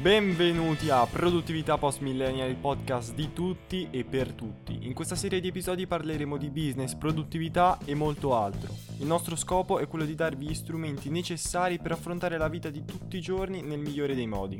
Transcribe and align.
Benvenuti 0.00 0.88
a 0.88 1.04
Produttività 1.04 1.76
Post 1.76 2.00
Millennial, 2.00 2.48
il 2.48 2.56
podcast 2.56 3.12
di 3.12 3.34
tutti 3.34 3.88
e 3.90 4.02
per 4.02 4.32
tutti. 4.32 4.86
In 4.86 4.94
questa 4.94 5.14
serie 5.14 5.40
di 5.40 5.48
episodi 5.48 5.86
parleremo 5.86 6.38
di 6.38 6.48
business, 6.48 6.94
produttività 6.94 7.78
e 7.84 7.94
molto 7.94 8.34
altro. 8.34 8.74
Il 8.98 9.06
nostro 9.06 9.36
scopo 9.36 9.78
è 9.78 9.86
quello 9.86 10.06
di 10.06 10.14
darvi 10.14 10.46
gli 10.46 10.54
strumenti 10.54 11.10
necessari 11.10 11.78
per 11.78 11.92
affrontare 11.92 12.38
la 12.38 12.48
vita 12.48 12.70
di 12.70 12.82
tutti 12.86 13.18
i 13.18 13.20
giorni 13.20 13.60
nel 13.60 13.78
migliore 13.78 14.14
dei 14.14 14.26
modi. 14.26 14.58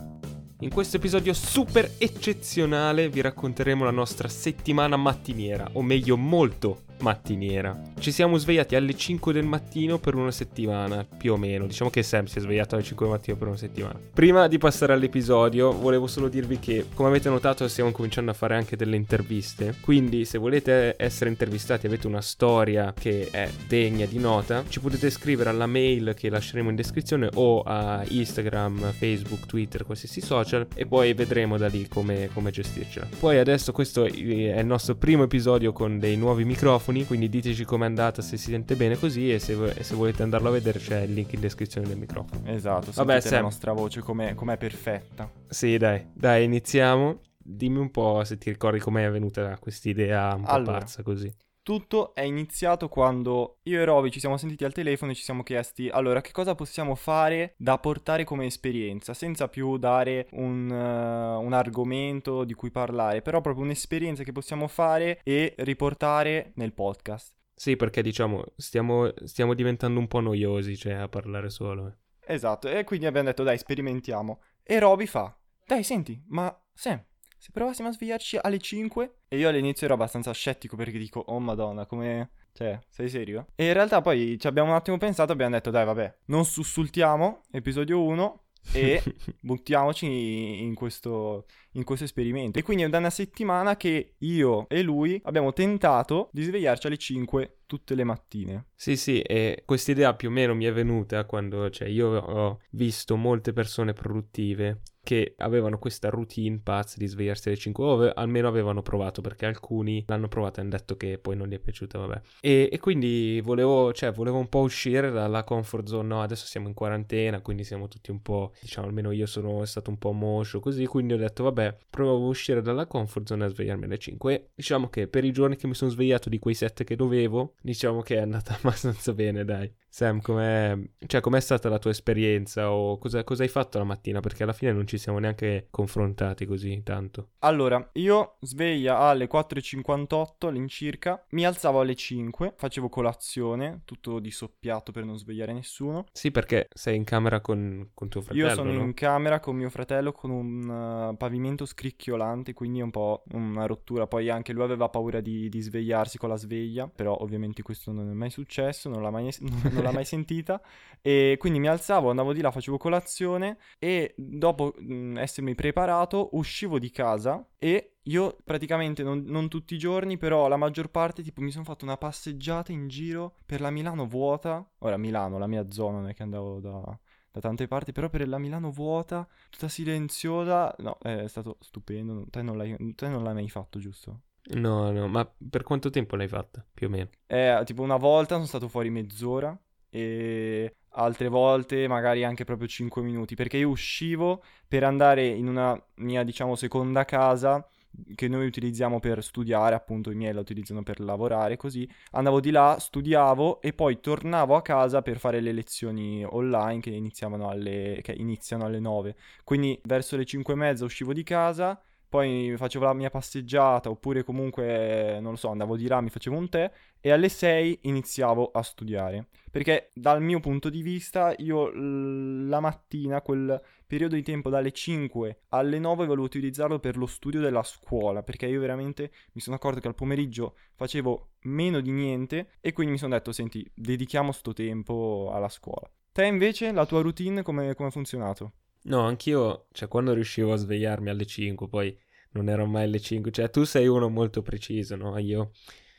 In 0.59 0.69
questo 0.69 0.99
episodio 0.99 1.33
super 1.33 1.91
eccezionale 1.97 3.09
vi 3.09 3.23
racconteremo 3.23 3.83
la 3.83 3.91
nostra 3.91 4.29
settimana 4.29 4.99
mattiniera, 4.99 5.71
o 5.73 5.81
meglio 5.81 6.19
molto 6.19 6.83
mattiniera. 7.01 7.81
Ci 7.99 8.13
siamo 8.13 8.37
svegliati 8.37 8.77
alle 8.77 8.95
5 8.95 9.33
del 9.33 9.45
mattino 9.45 9.99
per 9.99 10.15
una 10.15 10.31
settimana, 10.31 11.05
più 11.05 11.33
o 11.33 11.37
meno. 11.37 11.67
Diciamo 11.67 11.91
che 11.91 12.03
Sam 12.03 12.27
si 12.27 12.39
è 12.39 12.41
svegliato 12.41 12.75
alle 12.75 12.85
5 12.85 13.07
del 13.07 13.15
mattino 13.15 13.37
per 13.37 13.49
una 13.49 13.57
settimana. 13.57 13.99
Prima 14.13 14.49
di 14.49 14.59
passare 14.59 14.93
all'episodio, 14.93 15.73
volevo 15.73 16.07
solo 16.07 16.29
dirvi 16.29 16.59
che, 16.59 16.87
come 16.95 17.09
avete 17.09 17.29
notato, 17.29 17.67
stiamo 17.69 17.91
cominciando 17.91 18.31
a 18.31 18.35
fare 18.35 18.57
anche 18.57 18.77
delle 18.77 18.97
interviste. 18.97 19.75
Quindi, 19.81 20.25
se 20.25 20.39
volete 20.39 20.95
essere 20.97 21.31
intervistati, 21.31 21.87
avete 21.87 22.07
una 22.07 22.21
storia 22.21 22.93
che 22.99 23.29
è 23.31 23.49
degna 23.67 24.07
di 24.07 24.19
nota, 24.19 24.65
ci 24.69 24.81
potete 24.81 25.11
scrivere 25.11 25.51
alla 25.51 25.67
mail 25.67 26.15
che 26.17 26.29
lasceremo 26.29 26.71
in 26.71 26.77
descrizione 26.77 27.29
o 27.35 27.63
a 27.63 28.05
Instagram, 28.07 28.93
Facebook, 28.93 29.47
Twitter, 29.47 29.85
qualsiasi 29.85 30.21
social 30.21 30.67
e 30.75 30.87
poi 30.87 31.15
vedremo 31.15 31.57
da 31.57 31.69
lì 31.69 31.87
come, 31.89 32.29
come 32.33 32.51
gestircela. 32.51 33.07
Poi 33.19 33.39
adesso 33.39 33.73
questo 33.73 34.05
è 34.05 34.11
il 34.11 34.67
nostro 34.67 34.97
primo 34.97 35.25
episodio 35.25 35.73
con 35.73 35.99
dei 35.99 36.17
nuovi 36.17 36.45
microfoni 36.45 36.90
microfoni, 36.91 37.07
quindi 37.07 37.29
diteci 37.29 37.65
com'è 37.65 37.85
andata, 37.85 38.23
se 38.23 38.37
si 38.37 38.51
sente 38.51 38.75
bene 38.75 38.99
così 38.99 39.33
e 39.33 39.39
se, 39.39 39.73
e 39.75 39.83
se, 39.83 39.95
volete 39.95 40.23
andarlo 40.23 40.49
a 40.49 40.53
vedere 40.53 40.79
c'è 40.79 41.03
il 41.03 41.15
link 41.15 41.33
in 41.33 41.41
descrizione 41.41 41.87
del 41.87 41.97
microfono. 41.97 42.43
Esatto, 42.47 42.91
Vabbè, 42.93 43.21
Sam. 43.21 43.33
la 43.33 43.41
nostra 43.41 43.73
voce 43.73 44.01
com'è, 44.01 44.35
com'è 44.35 44.57
perfetta. 44.57 45.31
Sì, 45.49 45.77
dai, 45.77 46.07
dai, 46.13 46.45
iniziamo. 46.45 47.21
Dimmi 47.43 47.79
un 47.79 47.91
po' 47.91 48.23
se 48.25 48.37
ti 48.37 48.51
ricordi 48.51 48.79
com'è 48.79 49.11
venuta 49.11 49.57
questa 49.59 49.89
idea 49.89 50.35
un 50.35 50.43
po' 50.43 50.51
allora, 50.51 50.79
pazza 50.79 51.03
così. 51.03 51.33
Tutto 51.63 52.15
è 52.15 52.23
iniziato 52.23 52.89
quando 52.89 53.59
io 53.65 53.81
e 53.81 53.85
Roby 53.85 54.11
ci 54.11 54.19
siamo 54.19 54.39
sentiti 54.39 54.65
al 54.65 54.73
telefono 54.73 55.13
e 55.13 55.15
ci 55.15 55.23
siamo 55.23 55.43
chiesti 55.43 55.89
allora 55.91 56.23
che 56.23 56.33
cosa 56.33 56.55
possiamo 56.55 56.95
fare 56.95 57.55
da 57.59 57.79
portare 57.79 58.25
come 58.25 58.47
esperienza 58.47 59.13
senza 59.13 59.47
più 59.49 59.77
dare 59.77 60.29
un, 60.33 60.71
uh, 60.71 61.41
un 61.41 61.53
argomento 61.53 62.45
di 62.45 62.55
cui 62.55 62.71
parlare, 62.71 63.21
però 63.21 63.43
proprio 63.43 63.65
un'esperienza 63.65 64.23
che 64.23 64.33
possiamo 64.33 64.69
fare 64.69 65.21
e 65.23 65.55
riportare 65.59 66.53
nel 66.55 66.73
podcast. 66.73 67.35
Sì, 67.55 67.77
perché 67.77 68.01
diciamo 68.01 68.43
stiamo, 68.57 69.13
stiamo 69.25 69.53
diventando 69.53 70.01
un 70.01 70.09
po' 70.09 70.21
noiosi, 70.21 70.79
cioè 70.79 70.95
a 70.95 71.09
parlare 71.09 71.51
solo. 71.51 71.89
Eh. 71.89 72.35
Esatto, 72.35 72.69
e 72.69 72.85
quindi 72.85 73.05
abbiamo 73.05 73.29
detto 73.29 73.43
dai 73.43 73.59
sperimentiamo. 73.59 74.41
E 74.63 74.79
Roby 74.79 75.05
fa, 75.05 75.37
dai 75.67 75.83
senti, 75.83 76.23
ma 76.29 76.59
Sam, 76.73 77.05
se 77.41 77.49
provassimo 77.53 77.89
a 77.89 77.93
svegliarci 77.93 78.39
alle 78.39 78.59
5? 78.59 79.15
E 79.29 79.39
io 79.39 79.49
all'inizio 79.49 79.87
ero 79.87 79.95
abbastanza 79.95 80.31
scettico 80.33 80.77
perché 80.77 80.99
dico, 80.99 81.21
oh 81.21 81.41
madonna, 81.41 81.87
come... 81.87 82.33
Cioè, 82.53 82.79
sei 82.91 83.09
serio? 83.09 83.47
E 83.55 83.69
in 83.69 83.73
realtà 83.73 84.03
poi 84.03 84.39
ci 84.39 84.47
abbiamo 84.47 84.71
un 84.71 84.75
attimo 84.75 84.99
pensato 84.99 85.31
e 85.31 85.35
abbiamo 85.35 85.53
detto, 85.55 85.71
dai 85.71 85.87
vabbè, 85.87 86.17
non 86.27 86.45
sussultiamo, 86.45 87.43
episodio 87.51 88.03
1, 88.03 88.43
e 88.73 89.03
buttiamoci 89.41 90.63
in 90.63 90.75
questo, 90.75 91.47
in 91.73 91.85
questo 91.85 92.05
esperimento. 92.05 92.59
E 92.59 92.63
quindi 92.63 92.83
è 92.83 92.89
da 92.89 92.99
una 92.99 93.09
settimana 93.09 93.77
che 93.77 94.17
io 94.19 94.69
e 94.69 94.83
lui 94.83 95.19
abbiamo 95.25 95.55
tentato 95.55 96.29
di 96.33 96.43
svegliarci 96.43 96.87
alle 96.89 96.99
5 96.99 97.61
tutte 97.65 97.95
le 97.95 98.05
mattine. 98.05 98.67
Sì, 98.75 98.97
sì, 98.97 99.21
e 99.23 99.63
questa 99.65 99.93
idea 99.93 100.15
più 100.15 100.29
o 100.29 100.33
meno 100.33 100.55
mi 100.55 100.67
è 100.67 100.73
venuta 100.73 101.25
quando, 101.25 101.71
cioè, 101.71 101.89
io 101.89 102.09
ho 102.09 102.61
visto 102.73 103.17
molte 103.17 103.53
persone 103.53 103.93
produttive 103.93 104.83
che 105.03 105.35
avevano 105.39 105.79
questa 105.79 106.09
routine 106.09 106.61
pazza 106.63 106.97
di 106.99 107.07
svegliarsi 107.07 107.49
alle 107.49 107.57
5 107.57 107.85
ore, 107.85 108.13
almeno 108.15 108.49
avevano 108.49 108.83
provato 108.83 109.21
perché 109.21 109.47
alcuni 109.47 110.05
l'hanno 110.07 110.29
provato 110.29 110.59
e 110.59 110.63
hanno 110.63 110.71
detto 110.71 110.97
che 110.97 111.19
poi 111.19 111.37
non 111.37 111.49
gli 111.49 111.55
è 111.55 111.59
piaciuta, 111.59 111.99
vabbè. 111.99 112.21
E, 112.41 112.69
e 112.71 112.79
quindi 112.79 113.41
volevo, 113.43 113.93
cioè, 113.93 114.13
volevo 114.13 114.39
un 114.39 114.49
po' 114.49 114.61
uscire 114.61 115.11
dalla 115.11 115.45
comfort 115.45 115.87
zone, 115.89 116.09
no, 116.09 116.23
adesso 116.23 116.47
siamo 116.47 116.69
in 116.69 116.75
quarantena, 116.75 117.41
quindi 117.41 117.65
siamo 117.65 117.89
tutti 117.89 118.11
un 118.11 118.21
po', 118.23 118.53
diciamo, 118.61 118.87
almeno 118.87 119.11
io 119.11 119.27
sono 119.27 119.65
stato 119.65 119.91
un 119.91 119.99
po' 119.99 120.13
moscio 120.13 120.61
così, 120.61 120.87
quindi 120.87 121.15
ho 121.15 121.17
detto, 121.19 121.45
vabbè, 121.45 121.77
provo 121.89 122.27
a 122.27 122.29
uscire 122.29 122.63
dalla 122.63 122.87
comfort 122.87 123.27
zone 123.27 123.45
a 123.45 123.49
svegliarmi 123.49 123.85
alle 123.85 123.99
5. 123.99 124.35
E 124.35 124.51
diciamo 124.55 124.89
che 124.89 125.09
per 125.09 125.25
i 125.25 125.33
giorni 125.33 125.57
che 125.57 125.67
mi 125.67 125.75
sono 125.75 125.91
svegliato 125.91 126.29
di 126.29 126.39
quei 126.39 126.55
7 126.55 126.85
che 126.85 126.97
dovevo, 126.97 127.55
diciamo 127.63 128.01
che 128.03 128.17
è 128.17 128.21
andata 128.21 128.55
abbastanza 128.61 129.13
bene, 129.13 129.45
dai. 129.45 129.73
Sam, 129.93 130.21
com'è, 130.21 130.79
cioè, 131.07 131.21
com'è 131.21 131.41
stata 131.41 131.69
la 131.69 131.81
tua 131.81 131.91
esperienza 131.91 132.71
o 132.71 132.97
cosa, 132.99 133.25
cosa, 133.25 133.43
hai 133.43 133.49
fatto 133.49 133.77
la 133.77 133.85
mattina? 133.85 134.21
Perché 134.21 134.45
alla 134.45 134.53
fine 134.53 134.73
non 134.73 134.87
ci 134.87 134.99
siamo 134.99 135.19
neanche 135.19 135.67
confrontati 135.71 136.47
così 136.47 136.81
tanto. 136.85 137.31
Allora, 137.41 137.91
io 137.95 138.37
sveglia 138.41 138.99
alle 138.99 139.29
4.58 139.29 140.47
all'incirca, 140.47 141.25
mi 141.31 141.45
alzavo 141.45 141.81
alle 141.81 141.97
5, 141.97 142.55
facevo 142.57 142.89
colazione, 142.89 143.83
tutto 143.85 144.21
di 144.21 144.31
soppiato 144.31 144.93
per 144.93 145.05
non 145.05 145.19
svegliare 145.19 145.53
nessuno. 145.53 146.05
Sì, 146.13 146.31
perché 146.31 146.69
sei 146.73 146.95
in 146.95 147.05
camera 147.05 147.41
con, 147.41 147.91
con 147.93 148.09
tuo 148.09 148.21
fratello, 148.21 148.47
Io 148.47 148.55
sono 148.55 148.73
no? 148.73 148.81
in 148.81 148.95
camera 148.95 149.41
con 149.41 149.57
mio 149.57 149.71
fratello 149.71 150.13
con 150.13 150.31
un 150.31 150.69
uh, 150.69 151.17
pavimento 151.17 151.67
scricchiolante, 151.67 152.53
quindi 152.55 152.79
è 152.79 152.83
un 152.83 152.91
po' 152.91 153.25
una 153.33 153.67
rottura. 153.67 154.07
Poi 154.07 154.31
anche 154.31 154.53
lui 154.53 154.63
aveva 154.63 154.89
paura 154.89 155.21
di, 155.21 155.49
di 155.49 155.61
svegliarsi 155.61 156.17
con 156.17 156.29
la 156.29 156.37
sveglia, 156.37 156.89
però 156.89 157.17
ovviamente 157.17 157.63
questo 157.63 157.91
non 157.91 158.09
è 158.09 158.15
mai 158.15 158.31
successo, 158.31 158.89
non 158.89 159.03
l'ha 159.03 159.11
mai... 159.11 159.29
Non 159.80 159.80
non 159.83 159.91
l'ha 159.91 159.97
mai 159.97 160.05
sentita. 160.07 160.61
E 161.03 161.37
quindi 161.39 161.59
mi 161.59 161.69
alzavo, 161.69 162.11
andavo 162.11 162.35
di 162.35 162.43
là, 162.43 162.51
facevo 162.51 162.77
colazione 162.77 163.57
e 163.79 164.15
dopo 164.17 164.75
mh, 164.77 165.17
essermi 165.19 165.55
preparato 165.55 166.31
uscivo 166.33 166.79
di 166.79 166.91
casa 166.91 167.43
e 167.59 167.95
io 168.05 168.37
praticamente 168.45 169.03
non, 169.03 169.23
non, 169.27 169.49
tutti 169.49 169.75
i 169.75 169.79
giorni, 169.79 170.19
però 170.19 170.47
la 170.49 170.57
maggior 170.57 170.91
parte, 170.91 171.23
tipo, 171.23 171.41
mi 171.41 171.51
sono 171.51 171.65
fatto 171.65 171.85
una 171.85 171.97
passeggiata 171.97 172.73
in 172.73 172.89
giro 172.89 173.37
per 173.47 173.61
la 173.61 173.71
Milano 173.71 174.07
vuota. 174.07 174.67
Ora, 174.79 174.97
Milano, 174.99 175.39
la 175.39 175.47
mia 175.47 175.71
zona, 175.71 176.01
non 176.01 176.09
è 176.09 176.15
che 176.15 176.23
andavo 176.23 176.61
da, 176.61 176.99
da 177.31 177.41
tante 177.41 177.67
parti, 177.67 177.93
però 177.93 178.11
per 178.11 178.27
la 178.29 178.39
Milano 178.39 178.71
vuota, 178.71 179.27
tutta 179.49 179.69
silenziosa, 179.69 180.75
no, 180.79 180.99
è 181.01 181.27
stato 181.29 181.57
stupendo. 181.61 182.27
Te 182.29 182.43
non 182.43 182.57
l'hai, 182.59 182.95
te 182.95 183.09
non 183.09 183.23
l'hai 183.23 183.35
mai 183.35 183.49
fatto, 183.49 183.79
giusto? 183.79 184.21
No, 184.53 184.91
no, 184.91 185.07
ma 185.07 185.31
per 185.49 185.63
quanto 185.63 185.89
tempo 185.91 186.17
l'hai 186.17 186.29
fatta, 186.29 186.67
più 186.73 186.89
o 186.89 186.91
meno? 186.91 187.09
Eh, 187.27 187.63
tipo 187.65 187.83
una 187.83 187.97
volta 187.97 188.35
sono 188.35 188.47
stato 188.47 188.69
fuori 188.69 188.91
mezz'ora 188.91 189.57
e 189.91 190.75
altre 190.95 191.29
volte 191.29 191.87
magari 191.87 192.25
anche 192.25 192.45
proprio 192.45 192.67
5 192.67 193.03
minuti, 193.03 193.35
perché 193.35 193.59
io 193.59 193.69
uscivo 193.69 194.43
per 194.67 194.85
andare 194.85 195.27
in 195.27 195.49
una 195.49 195.81
mia, 195.97 196.23
diciamo, 196.23 196.55
seconda 196.55 197.05
casa 197.05 197.67
che 198.15 198.29
noi 198.29 198.47
utilizziamo 198.47 199.01
per 199.01 199.23
studiare, 199.23 199.75
appunto 199.75 200.11
i 200.11 200.15
miei 200.15 200.33
la 200.33 200.41
utilizzano 200.41 200.83
per 200.83 201.01
lavorare, 201.01 201.57
così 201.57 201.89
andavo 202.13 202.41
di 202.41 202.51
là, 202.51 202.77
studiavo 202.79 203.61
e 203.61 203.73
poi 203.73 204.01
tornavo 204.01 204.55
a 204.55 204.63
casa 204.63 205.03
per 205.03 205.19
fare 205.19 205.41
le 205.41 205.53
lezioni 205.53 206.25
online 206.25 206.81
che 206.81 206.91
alle, 206.91 207.99
che 208.03 208.13
iniziano 208.13 208.65
alle 208.65 208.79
9. 208.79 209.17
Quindi 209.45 209.79
verso 209.85 210.17
le 210.17 210.25
5 210.25 210.55
e 210.55 210.57
mezza 210.57 210.85
uscivo 210.85 211.13
di 211.13 211.25
casa, 211.25 211.81
poi 212.11 212.55
facevo 212.57 212.85
la 212.85 212.93
mia 212.93 213.09
passeggiata 213.09 213.89
oppure 213.89 214.25
comunque, 214.25 215.19
non 215.21 215.31
lo 215.31 215.37
so, 215.37 215.49
andavo 215.49 215.77
di 215.77 215.87
là, 215.87 216.01
mi 216.01 216.11
facevo 216.11 216.37
un 216.37 216.49
tè 216.49 216.71
e 217.01 217.11
alle 217.13 217.29
6 217.29 217.79
iniziavo 217.83 218.51
a 218.53 218.63
studiare. 218.63 219.29
Perché 219.49 219.91
dal 219.95 220.21
mio 220.21 220.41
punto 220.41 220.69
di 220.69 220.83
vista 220.83 221.33
io 221.39 221.71
la 221.73 222.59
mattina, 222.59 223.23
quel 223.23 223.63
periodo 223.87 224.17
di 224.17 224.23
tempo 224.23 224.51
dalle 224.51 224.73
5 224.73 225.43
alle 225.51 225.79
9 225.79 226.07
volevo 226.07 226.25
utilizzarlo 226.25 226.81
per 226.81 226.97
lo 226.97 227.07
studio 227.07 227.41
della 227.41 227.63
scuola, 227.63 228.25
perché 228.25 228.47
io 228.47 228.61
veramente 228.61 229.13
mi 229.33 229.41
sono 229.41 229.55
accorto 229.55 229.79
che 229.79 229.87
al 229.87 229.95
pomeriggio 229.95 230.57
facevo 230.75 231.29
meno 231.43 231.81
di 231.81 231.93
niente 231.93 232.55
e 232.61 232.73
quindi 232.73 232.93
mi 232.93 232.99
sono 232.99 233.15
detto, 233.15 233.31
senti, 233.31 233.65
dedichiamo 233.73 234.33
sto 234.33 234.53
tempo 234.53 235.31
alla 235.33 235.49
scuola. 235.49 235.89
Te 236.11 236.25
invece, 236.25 236.73
la 236.73 236.87
tua 236.87 237.03
routine 237.03 237.43
come 237.43 237.71
ha 237.71 237.91
funzionato? 237.91 238.55
No, 238.83 239.01
anch'io, 239.01 239.67
cioè 239.73 239.89
quando 239.89 240.15
riuscivo 240.15 240.53
a 240.53 240.57
svegliarmi 240.57 241.11
alle 241.11 241.27
5, 241.27 241.69
poi 241.69 241.97
non 242.33 242.49
ero 242.49 242.67
mai 242.67 242.85
alle 242.85 243.01
5, 243.01 243.31
cioè 243.31 243.51
tu 243.51 243.65
sei 243.65 243.87
uno 243.87 244.09
molto 244.09 244.43
preciso, 244.43 244.97
no? 244.97 245.19
Io 245.19 245.53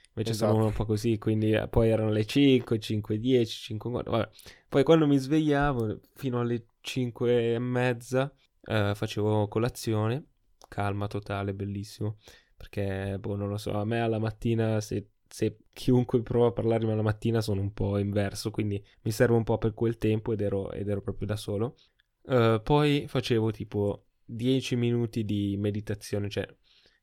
invece 0.09 0.31
esatto. 0.31 0.53
sono 0.53 0.65
un 0.65 0.73
po' 0.73 0.85
così, 0.85 1.17
quindi 1.17 1.51
eh, 1.51 1.67
poi 1.67 1.89
erano 1.89 2.09
le 2.11 2.25
5, 2.25 2.79
5, 2.79 3.19
10, 3.19 3.59
5, 3.59 3.91
vabbè. 3.91 4.29
Poi 4.67 4.83
quando 4.83 5.07
mi 5.07 5.17
svegliavo 5.17 5.99
fino 6.15 6.39
alle 6.39 6.65
5 6.81 7.53
e 7.53 7.59
mezza 7.59 8.33
eh, 8.63 8.93
facevo 8.95 9.47
colazione, 9.47 10.25
calma 10.67 11.07
totale, 11.07 11.53
bellissimo, 11.53 12.17
perché, 12.55 13.17
boh, 13.19 13.35
non 13.35 13.49
lo 13.49 13.57
so, 13.57 13.73
a 13.73 13.85
me 13.85 14.01
alla 14.01 14.19
mattina 14.19 14.81
se 14.81 15.07
se 15.31 15.59
chiunque 15.71 16.21
prova 16.21 16.47
a 16.47 16.51
parlarmi 16.51 16.91
alla 16.91 17.01
mattina 17.01 17.39
sono 17.39 17.61
un 17.61 17.71
po' 17.71 17.97
inverso, 17.97 18.51
quindi 18.51 18.83
mi 19.03 19.11
serve 19.11 19.35
un 19.35 19.43
po' 19.43 19.57
per 19.57 19.73
quel 19.73 19.97
tempo 19.97 20.33
ed 20.33 20.41
ero, 20.41 20.71
ed 20.71 20.89
ero 20.89 21.01
proprio 21.01 21.25
da 21.25 21.37
solo. 21.37 21.77
Uh, 22.23 22.61
poi 22.61 23.05
facevo 23.07 23.51
tipo 23.51 24.05
10 24.25 24.75
minuti 24.75 25.25
di 25.25 25.55
meditazione, 25.57 26.29
cioè 26.29 26.47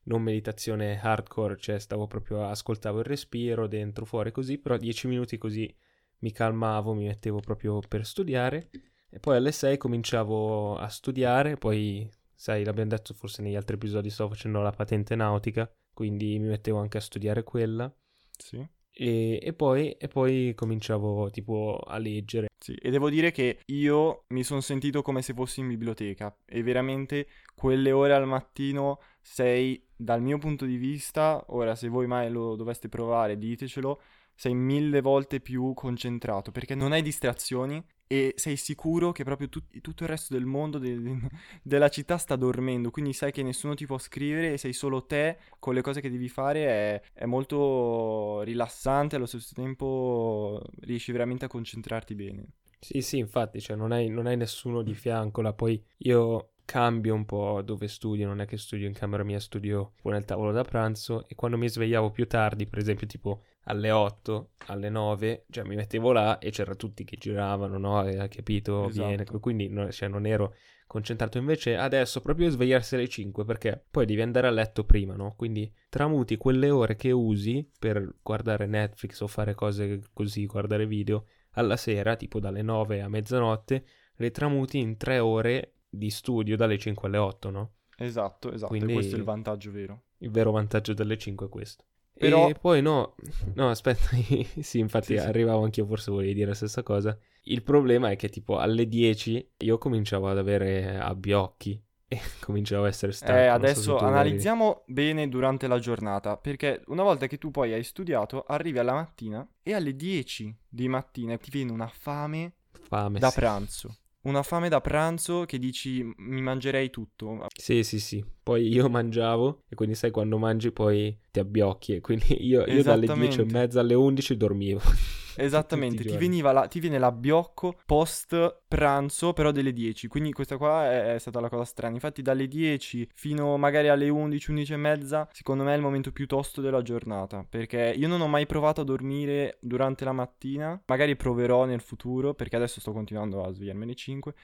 non 0.04 0.22
meditazione 0.22 0.98
hardcore, 1.00 1.56
cioè 1.58 1.78
stavo 1.78 2.06
proprio, 2.06 2.46
ascoltavo 2.48 3.00
il 3.00 3.04
respiro 3.04 3.66
dentro, 3.66 4.04
fuori 4.04 4.32
così, 4.32 4.58
però 4.58 4.76
10 4.76 5.06
minuti 5.08 5.38
così 5.38 5.72
mi 6.20 6.32
calmavo, 6.32 6.94
mi 6.94 7.06
mettevo 7.06 7.40
proprio 7.40 7.78
per 7.86 8.06
studiare 8.06 8.70
e 9.10 9.20
poi 9.20 9.36
alle 9.36 9.52
6 9.52 9.76
cominciavo 9.78 10.76
a 10.76 10.88
studiare, 10.88 11.56
poi 11.56 12.08
sai, 12.34 12.64
l'abbiamo 12.64 12.90
detto 12.90 13.14
forse 13.14 13.42
negli 13.42 13.56
altri 13.56 13.76
episodi, 13.76 14.10
sto 14.10 14.28
facendo 14.28 14.60
la 14.60 14.70
patente 14.70 15.14
nautica, 15.14 15.70
quindi 15.92 16.38
mi 16.38 16.48
mettevo 16.48 16.78
anche 16.78 16.98
a 16.98 17.00
studiare 17.00 17.42
quella. 17.42 17.92
Sì. 18.36 18.64
E, 18.90 19.40
e 19.42 19.52
poi, 19.54 19.92
e 19.92 20.08
poi 20.08 20.52
cominciavo 20.54 21.30
tipo 21.30 21.78
a 21.86 21.96
leggere. 21.98 22.47
Sì, 22.68 22.74
e 22.74 22.90
devo 22.90 23.08
dire 23.08 23.30
che 23.30 23.60
io 23.68 24.24
mi 24.28 24.44
sono 24.44 24.60
sentito 24.60 25.00
come 25.00 25.22
se 25.22 25.32
fossi 25.32 25.60
in 25.60 25.68
biblioteca 25.68 26.36
e 26.44 26.62
veramente 26.62 27.26
quelle 27.54 27.92
ore 27.92 28.12
al 28.12 28.26
mattino 28.26 29.00
sei, 29.22 29.82
dal 29.96 30.20
mio 30.20 30.36
punto 30.36 30.66
di 30.66 30.76
vista, 30.76 31.42
ora 31.48 31.74
se 31.74 31.88
voi 31.88 32.06
mai 32.06 32.30
lo 32.30 32.56
doveste 32.56 32.90
provare 32.90 33.38
ditecelo, 33.38 34.02
sei 34.34 34.52
mille 34.52 35.00
volte 35.00 35.40
più 35.40 35.72
concentrato 35.72 36.50
perché 36.50 36.74
non 36.74 36.92
hai 36.92 37.00
distrazioni 37.00 37.82
e 38.08 38.34
sei 38.36 38.56
sicuro 38.56 39.12
che 39.12 39.22
proprio 39.22 39.48
tut- 39.48 39.80
tutto 39.80 40.02
il 40.02 40.08
resto 40.08 40.34
del 40.34 40.46
mondo, 40.46 40.78
de- 40.78 41.00
de- 41.00 41.20
della 41.62 41.88
città 41.88 42.18
sta 42.18 42.34
dormendo, 42.36 42.90
quindi 42.90 43.12
sai 43.12 43.30
che 43.32 43.42
nessuno 43.44 43.74
ti 43.74 43.86
può 43.86 43.98
scrivere 43.98 44.54
e 44.54 44.58
sei 44.58 44.72
solo 44.72 45.04
te 45.06 45.38
con 45.60 45.74
le 45.74 45.82
cose 45.82 46.00
che 46.00 46.10
devi 46.10 46.28
fare, 46.28 46.66
è, 46.66 47.02
è 47.12 47.24
molto 47.26 48.40
rilassante, 48.42 49.16
allo 49.16 49.26
stesso 49.26 49.54
tempo 49.54 50.60
riesci 50.80 51.12
veramente 51.12 51.44
a 51.44 51.48
concentrarti 51.48 52.14
bene. 52.16 52.46
Sì, 52.80 53.02
sì, 53.02 53.18
infatti, 53.18 53.60
cioè 53.60 53.76
non 53.76 53.92
hai, 53.92 54.08
non 54.08 54.26
hai 54.26 54.36
nessuno 54.36 54.82
di 54.82 54.94
fianco 54.94 55.40
là, 55.42 55.52
poi 55.52 55.82
io 55.98 56.52
cambio 56.64 57.14
un 57.14 57.24
po' 57.24 57.60
dove 57.62 57.88
studio, 57.88 58.26
non 58.26 58.40
è 58.40 58.46
che 58.46 58.56
studio 58.56 58.86
in 58.86 58.92
camera 58.94 59.24
mia, 59.24 59.40
studio 59.40 59.94
nel 60.02 60.24
tavolo 60.24 60.52
da 60.52 60.62
pranzo 60.62 61.26
e 61.28 61.34
quando 61.34 61.56
mi 61.58 61.68
svegliavo 61.68 62.10
più 62.10 62.26
tardi, 62.26 62.66
per 62.66 62.78
esempio 62.78 63.06
tipo 63.06 63.42
alle 63.68 63.90
8, 63.90 64.50
alle 64.66 64.88
9, 64.88 65.44
cioè 65.50 65.64
mi 65.64 65.76
mettevo 65.76 66.12
là 66.12 66.38
e 66.38 66.50
c'erano 66.50 66.76
tutti 66.76 67.04
che 67.04 67.16
giravano, 67.16 67.78
no? 67.78 67.98
Hai 67.98 68.28
capito? 68.28 68.88
Esatto. 68.88 69.38
Quindi 69.40 69.68
no, 69.68 69.90
cioè, 69.90 70.08
non 70.08 70.26
ero 70.26 70.54
concentrato. 70.86 71.38
Invece 71.38 71.76
adesso 71.76 72.22
proprio 72.22 72.48
svegliarsi 72.48 72.94
alle 72.94 73.08
5 73.08 73.44
perché 73.44 73.82
poi 73.90 74.06
devi 74.06 74.22
andare 74.22 74.46
a 74.46 74.50
letto 74.50 74.84
prima, 74.84 75.14
no? 75.14 75.34
Quindi 75.36 75.70
tramuti 75.90 76.36
quelle 76.38 76.70
ore 76.70 76.96
che 76.96 77.10
usi 77.10 77.70
per 77.78 78.16
guardare 78.22 78.66
Netflix 78.66 79.20
o 79.20 79.26
fare 79.26 79.54
cose 79.54 80.00
così, 80.14 80.46
guardare 80.46 80.86
video, 80.86 81.26
alla 81.52 81.76
sera, 81.76 82.16
tipo 82.16 82.40
dalle 82.40 82.62
9 82.62 83.02
a 83.02 83.08
mezzanotte, 83.08 83.84
le 84.14 84.30
tramuti 84.30 84.78
in 84.78 84.96
3 84.96 85.18
ore 85.18 85.74
di 85.88 86.08
studio 86.10 86.56
dalle 86.56 86.78
5 86.78 87.06
alle 87.06 87.18
8, 87.18 87.50
no? 87.50 87.72
Esatto, 87.98 88.50
esatto, 88.52 88.68
Quindi- 88.68 88.94
questo 88.94 89.14
è 89.14 89.18
il 89.18 89.24
vantaggio 89.24 89.70
vero. 89.70 90.04
Il 90.18 90.30
vero 90.30 90.52
vantaggio 90.52 90.94
delle 90.94 91.18
5 91.18 91.46
è 91.46 91.48
questo. 91.48 91.84
Però- 92.18 92.48
E 92.48 92.54
poi 92.54 92.82
no, 92.82 93.14
no, 93.54 93.70
aspetta, 93.70 94.08
sì, 94.60 94.78
infatti 94.78 95.14
Sì, 95.14 95.18
sì. 95.18 95.26
arrivavo 95.26 95.62
anch'io, 95.64 95.86
forse 95.86 96.10
volevi 96.10 96.34
dire 96.34 96.48
la 96.48 96.54
stessa 96.54 96.82
cosa. 96.82 97.16
Il 97.44 97.62
problema 97.62 98.10
è 98.10 98.16
che 98.16 98.28
tipo 98.28 98.58
alle 98.58 98.86
10 98.88 99.52
io 99.58 99.78
cominciavo 99.78 100.28
ad 100.28 100.36
avere 100.38 100.98
abbiocchi 100.98 101.80
e 102.08 102.18
cominciavo 102.40 102.84
a 102.84 102.88
essere 102.88 103.12
stanco. 103.12 103.34
Eh, 103.34 103.40
non 103.46 103.48
so 103.48 103.54
adesso 103.54 103.82
tu 103.82 103.90
avevi- 104.04 104.12
analizziamo 104.12 104.82
bene 104.86 105.28
durante 105.28 105.66
la 105.66 105.78
giornata, 105.78 106.36
perché 106.36 106.82
una 106.86 107.02
volta 107.02 107.26
che 107.26 107.38
tu 107.38 107.50
poi 107.50 107.72
hai 107.72 107.84
studiato, 107.84 108.44
arrivi 108.46 108.78
alla 108.78 108.92
mattina 108.94 109.46
e 109.62 109.72
alle 109.74 109.94
10 109.94 110.54
di 110.68 110.88
mattina 110.88 111.36
ti 111.38 111.50
viene 111.50 111.70
una 111.72 111.88
fame 111.88 112.52
fame. 112.88 113.18
da 113.18 113.28
sì. 113.30 113.38
pranzo. 113.38 113.96
Una 114.28 114.42
fame 114.42 114.68
da 114.68 114.82
pranzo 114.82 115.44
che 115.46 115.58
dici 115.58 116.02
mi 116.18 116.42
mangerei 116.42 116.90
tutto. 116.90 117.46
Sì, 117.56 117.82
sì, 117.82 117.98
sì. 117.98 118.22
Poi 118.42 118.68
io 118.68 118.86
mangiavo 118.90 119.62
e 119.68 119.74
quindi 119.74 119.94
sai 119.94 120.10
quando 120.10 120.36
mangi 120.36 120.70
poi 120.70 121.16
ti 121.30 121.38
abbiocchi 121.38 121.94
e 121.94 122.00
quindi 122.02 122.46
io, 122.46 122.64
io 122.66 122.82
dalle 122.82 123.06
10 123.06 123.40
e 123.40 123.44
mezza 123.44 123.80
alle 123.80 123.94
11 123.94 124.36
dormivo. 124.36 124.80
Esattamente, 125.40 126.04
ti, 126.04 126.40
la- 126.40 126.66
ti 126.66 126.80
viene 126.80 126.98
l'abbiocco 126.98 127.78
post 127.86 128.62
pranzo, 128.66 129.32
però 129.32 129.50
delle 129.50 129.72
10. 129.72 130.08
Quindi 130.08 130.32
questa 130.32 130.56
qua 130.56 130.90
è, 130.90 131.14
è 131.14 131.18
stata 131.18 131.40
la 131.40 131.48
cosa 131.48 131.64
strana. 131.64 131.94
Infatti, 131.94 132.22
dalle 132.22 132.48
10 132.48 133.08
fino 133.14 133.56
magari 133.56 133.88
alle 133.88 134.08
11, 134.08 134.50
11 134.50 134.72
e 134.72 134.76
mezza, 134.76 135.28
secondo 135.32 135.64
me 135.64 135.72
è 135.72 135.76
il 135.76 135.82
momento 135.82 136.12
più 136.12 136.26
tosto 136.26 136.60
della 136.60 136.82
giornata. 136.82 137.44
Perché 137.48 137.94
io 137.96 138.08
non 138.08 138.20
ho 138.20 138.28
mai 138.28 138.46
provato 138.46 138.80
a 138.80 138.84
dormire 138.84 139.58
durante 139.60 140.04
la 140.04 140.12
mattina. 140.12 140.80
Magari 140.86 141.16
proverò 141.16 141.64
nel 141.64 141.80
futuro, 141.80 142.34
perché 142.34 142.56
adesso 142.56 142.80
sto 142.80 142.92
continuando 142.92 143.42
a 143.42 143.52
svegliarmi 143.52 143.84
alle 143.84 143.94
5. 143.94 144.34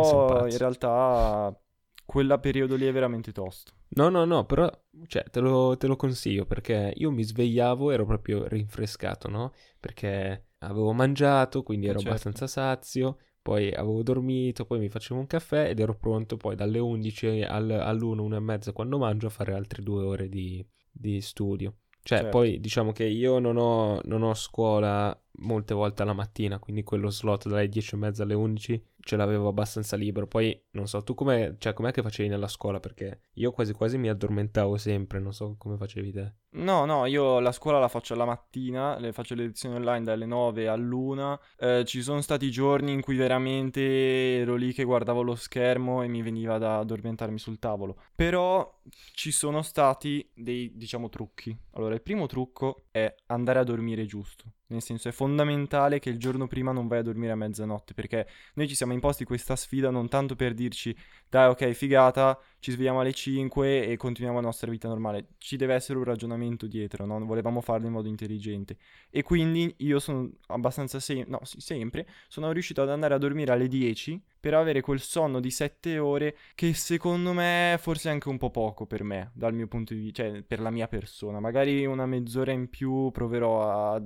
Sei 0.00 0.16
un 0.18 0.24
Però 0.26 0.46
in 0.46 0.58
realtà 0.58 1.56
quel 2.04 2.38
periodo 2.40 2.76
lì 2.76 2.86
è 2.86 2.92
veramente 2.92 3.32
tosto. 3.32 3.72
No, 3.96 4.08
no, 4.08 4.24
no, 4.24 4.44
però, 4.44 4.68
cioè, 5.06 5.22
te 5.30 5.38
lo, 5.38 5.76
te 5.76 5.86
lo 5.86 5.94
consiglio 5.94 6.46
perché 6.46 6.92
io 6.96 7.12
mi 7.12 7.22
svegliavo, 7.22 7.92
ero 7.92 8.04
proprio 8.04 8.44
rinfrescato, 8.48 9.28
no? 9.28 9.52
Perché 9.78 10.48
avevo 10.58 10.92
mangiato, 10.92 11.62
quindi 11.62 11.86
Eh, 11.86 11.94
ero 11.94 12.00
certo. 12.00 12.00
abbastanza 12.00 12.48
sazio, 12.48 13.18
poi 13.40 13.70
avevo 13.72 14.02
dormito, 14.02 14.64
poi 14.64 14.80
mi 14.80 14.88
facevo 14.88 15.20
un 15.20 15.28
caffè 15.28 15.68
ed 15.68 15.78
ero 15.78 15.96
pronto 15.96 16.36
poi 16.36 16.56
dalle 16.56 16.80
11 16.80 17.42
al, 17.42 17.70
all'1, 17.70 18.18
1 18.18 18.34
e 18.36 18.40
mezza 18.40 18.72
quando 18.72 18.98
mangio 18.98 19.28
a 19.28 19.30
fare 19.30 19.54
altre 19.54 19.80
due 19.82 20.02
ore 20.02 20.28
di, 20.28 20.66
di 20.90 21.20
studio. 21.20 21.76
Cioè, 22.02 22.24
Certo. 22.24 22.26
poi 22.26 22.58
diciamo 22.58 22.90
che 22.90 23.04
io 23.04 23.38
non 23.38 23.56
ho, 23.56 24.00
non 24.04 24.22
ho 24.22 24.34
scuola 24.34 25.16
molte 25.38 25.74
volte 25.74 26.02
alla 26.02 26.12
mattina, 26.12 26.58
quindi 26.58 26.82
quello 26.82 27.10
slot 27.10 27.48
dalle 27.48 27.68
10 27.68 27.94
e 27.94 27.98
mezza 27.98 28.22
alle 28.22 28.34
11 28.34 28.84
ce 29.04 29.16
l'avevo 29.16 29.48
abbastanza 29.48 29.96
libero. 29.96 30.26
Poi 30.26 30.58
non 30.72 30.88
so, 30.88 31.02
tu 31.02 31.14
come, 31.14 31.56
cioè, 31.58 31.72
com'è 31.72 31.92
che 31.92 32.02
facevi 32.02 32.28
nella 32.28 32.48
scuola? 32.48 32.80
Perché 32.80 33.20
io 33.34 33.52
quasi 33.52 33.72
quasi 33.72 33.98
mi 33.98 34.08
addormentavo 34.08 34.76
sempre, 34.76 35.20
non 35.20 35.32
so 35.32 35.54
come 35.58 35.76
facevi 35.76 36.10
te. 36.10 36.32
No, 36.54 36.84
no, 36.84 37.06
io 37.06 37.40
la 37.40 37.52
scuola 37.52 37.78
la 37.78 37.88
faccio 37.88 38.14
alla 38.14 38.24
mattina, 38.24 38.98
le 38.98 39.12
faccio 39.12 39.34
le 39.34 39.46
lezioni 39.46 39.74
online 39.74 40.04
dalle 40.04 40.24
9 40.24 40.68
all'una. 40.68 41.38
Eh, 41.58 41.84
ci 41.84 42.00
sono 42.00 42.20
stati 42.20 42.50
giorni 42.50 42.92
in 42.92 43.00
cui 43.00 43.16
veramente 43.16 44.38
ero 44.38 44.54
lì 44.54 44.72
che 44.72 44.84
guardavo 44.84 45.22
lo 45.22 45.34
schermo 45.34 46.02
e 46.02 46.08
mi 46.08 46.22
veniva 46.22 46.58
da 46.58 46.78
addormentarmi 46.78 47.38
sul 47.38 47.58
tavolo. 47.58 48.00
Però 48.14 48.80
ci 49.14 49.32
sono 49.32 49.62
stati 49.62 50.28
dei, 50.32 50.72
diciamo, 50.76 51.08
trucchi. 51.08 51.56
Allora, 51.72 51.94
il 51.94 52.02
primo 52.02 52.26
trucco 52.26 52.86
è 52.90 53.12
andare 53.26 53.58
a 53.58 53.64
dormire 53.64 54.06
giusto. 54.06 54.44
Nel 54.66 54.82
senso, 54.82 55.08
è 55.08 55.12
fondamentale 55.12 55.98
che 55.98 56.08
il 56.08 56.18
giorno 56.18 56.46
prima 56.46 56.72
non 56.72 56.86
vai 56.88 57.00
a 57.00 57.02
dormire 57.02 57.32
a 57.32 57.36
mezzanotte, 57.36 57.92
perché 57.92 58.26
noi 58.54 58.66
ci 58.66 58.74
siamo 58.74 58.92
imposti 58.92 59.24
questa 59.24 59.56
sfida 59.56 59.90
non 59.90 60.08
tanto 60.08 60.36
per 60.36 60.54
dirci, 60.54 60.96
dai, 61.28 61.48
ok, 61.50 61.70
figata, 61.72 62.38
ci 62.64 62.70
svegliamo 62.70 63.00
alle 63.00 63.12
5 63.12 63.88
e 63.88 63.98
continuiamo 63.98 64.40
la 64.40 64.46
nostra 64.46 64.70
vita 64.70 64.88
normale. 64.88 65.34
Ci 65.36 65.56
deve 65.56 65.74
essere 65.74 65.98
un 65.98 66.04
ragionamento 66.04 66.66
dietro, 66.66 67.04
no? 67.04 67.22
Volevamo 67.22 67.60
farlo 67.60 67.86
in 67.86 67.92
modo 67.92 68.08
intelligente. 68.08 68.78
E 69.10 69.22
quindi 69.22 69.74
io 69.80 69.98
sono 69.98 70.30
abbastanza 70.46 70.98
sem- 70.98 71.26
no, 71.28 71.40
sì, 71.42 71.60
sempre 71.60 72.06
sono 72.26 72.50
riuscito 72.52 72.80
ad 72.80 72.88
andare 72.88 73.12
a 73.12 73.18
dormire 73.18 73.52
alle 73.52 73.68
10 73.68 74.18
per 74.40 74.54
avere 74.54 74.80
quel 74.80 75.00
sonno 75.00 75.40
di 75.40 75.50
7 75.50 75.98
ore 75.98 76.38
che 76.54 76.72
secondo 76.72 77.34
me 77.34 77.76
forse 77.78 78.08
è 78.08 78.12
anche 78.12 78.30
un 78.30 78.38
po' 78.38 78.50
poco 78.50 78.86
per 78.86 79.02
me, 79.02 79.30
dal 79.34 79.52
mio 79.52 79.66
punto 79.66 79.92
di 79.92 80.00
vista, 80.00 80.22
cioè 80.22 80.42
per 80.42 80.60
la 80.60 80.70
mia 80.70 80.88
persona. 80.88 81.40
Magari 81.40 81.84
una 81.84 82.06
mezz'ora 82.06 82.52
in 82.52 82.70
più 82.70 83.10
proverò 83.10 83.92
a 83.92 84.02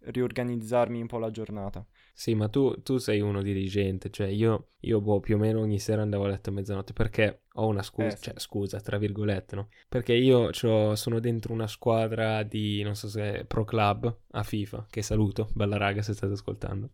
riorganizzarmi 0.00 1.00
un 1.00 1.06
po' 1.06 1.18
la 1.18 1.30
giornata. 1.30 1.86
Sì, 2.12 2.34
ma 2.34 2.48
tu, 2.48 2.82
tu 2.82 2.98
sei 2.98 3.20
uno 3.20 3.42
dirigente, 3.42 4.10
cioè 4.10 4.26
io, 4.28 4.72
io 4.80 5.00
boh, 5.00 5.20
più 5.20 5.36
o 5.36 5.38
meno 5.38 5.60
ogni 5.60 5.78
sera 5.78 6.02
andavo 6.02 6.24
a 6.24 6.28
letto 6.28 6.50
a 6.50 6.52
mezzanotte 6.52 6.92
perché 6.92 7.42
ho 7.54 7.66
una 7.66 7.82
scusa, 7.82 8.08
Eh, 8.08 8.16
sì. 8.16 8.22
cioè 8.24 8.34
scusa, 8.38 8.80
tra 8.80 8.98
virgolette, 8.98 9.56
no? 9.56 9.68
Perché 9.88 10.12
io 10.14 10.50
c'ho- 10.50 10.94
sono 10.96 11.18
dentro 11.20 11.52
una 11.52 11.66
squadra 11.66 12.42
di, 12.42 12.82
non 12.82 12.94
so 12.94 13.08
se, 13.08 13.44
Pro 13.46 13.64
Club 13.64 14.14
a 14.32 14.42
FIFA, 14.42 14.86
che 14.90 15.02
saluto, 15.02 15.48
bella 15.54 15.76
raga 15.78 16.02
se 16.02 16.12
state 16.12 16.32
ascoltando. 16.34 16.90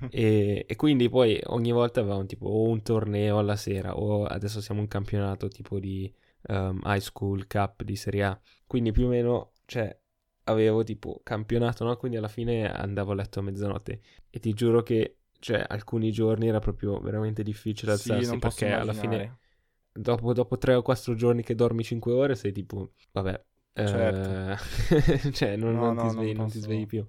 E, 0.14 0.64
e 0.68 0.76
quindi 0.76 1.08
poi 1.08 1.40
ogni 1.46 1.72
volta 1.72 2.00
avevamo 2.00 2.26
tipo 2.26 2.46
o 2.46 2.68
un 2.68 2.82
torneo 2.82 3.38
alla 3.38 3.56
sera 3.56 3.96
o 3.96 4.24
adesso 4.24 4.60
siamo 4.60 4.80
un 4.80 4.88
campionato 4.88 5.48
tipo 5.48 5.78
di 5.78 6.12
um, 6.48 6.80
high 6.84 7.00
school 7.00 7.46
cup 7.46 7.82
di 7.82 7.96
Serie 7.96 8.24
A. 8.24 8.40
Quindi 8.66 8.92
più 8.92 9.06
o 9.06 9.08
meno, 9.08 9.52
cioè, 9.64 9.96
avevo 10.44 10.82
tipo 10.84 11.20
campionato, 11.22 11.84
no? 11.84 11.96
Quindi 11.96 12.16
alla 12.18 12.28
fine 12.28 12.70
andavo 12.70 13.12
a 13.12 13.14
letto 13.14 13.40
a 13.40 13.42
mezzanotte. 13.42 14.00
E 14.30 14.38
ti 14.40 14.52
giuro 14.54 14.82
che, 14.82 15.18
cioè, 15.38 15.64
alcuni 15.68 16.10
giorni 16.12 16.48
era 16.48 16.58
proprio 16.60 17.00
veramente 17.00 17.42
difficile 17.42 17.92
Sì, 17.92 18.10
alzarsi 18.10 18.30
non 18.30 18.38
posso 18.38 18.64
perché 18.64 18.72
alla 18.72 18.92
fine, 18.92 19.38
dopo, 19.92 20.32
dopo 20.32 20.58
3 20.58 20.74
o 20.74 20.82
4 20.82 21.14
giorni 21.14 21.42
che 21.42 21.54
dormi 21.54 21.84
5 21.84 22.12
ore, 22.12 22.34
sei 22.34 22.52
tipo, 22.52 22.92
vabbè, 23.12 23.44
eh, 23.74 23.84
Certo. 23.84 24.52
cioè, 25.32 25.56
non, 25.56 25.78
No, 25.78 25.78
non 25.78 25.96
no, 25.96 26.02
ti 26.02 26.08
non 26.12 26.14
svegli, 26.14 26.36
non 26.36 26.48
ti 26.48 26.58
posso- 26.58 26.60
svegli 26.60 26.86
più. 26.86 27.06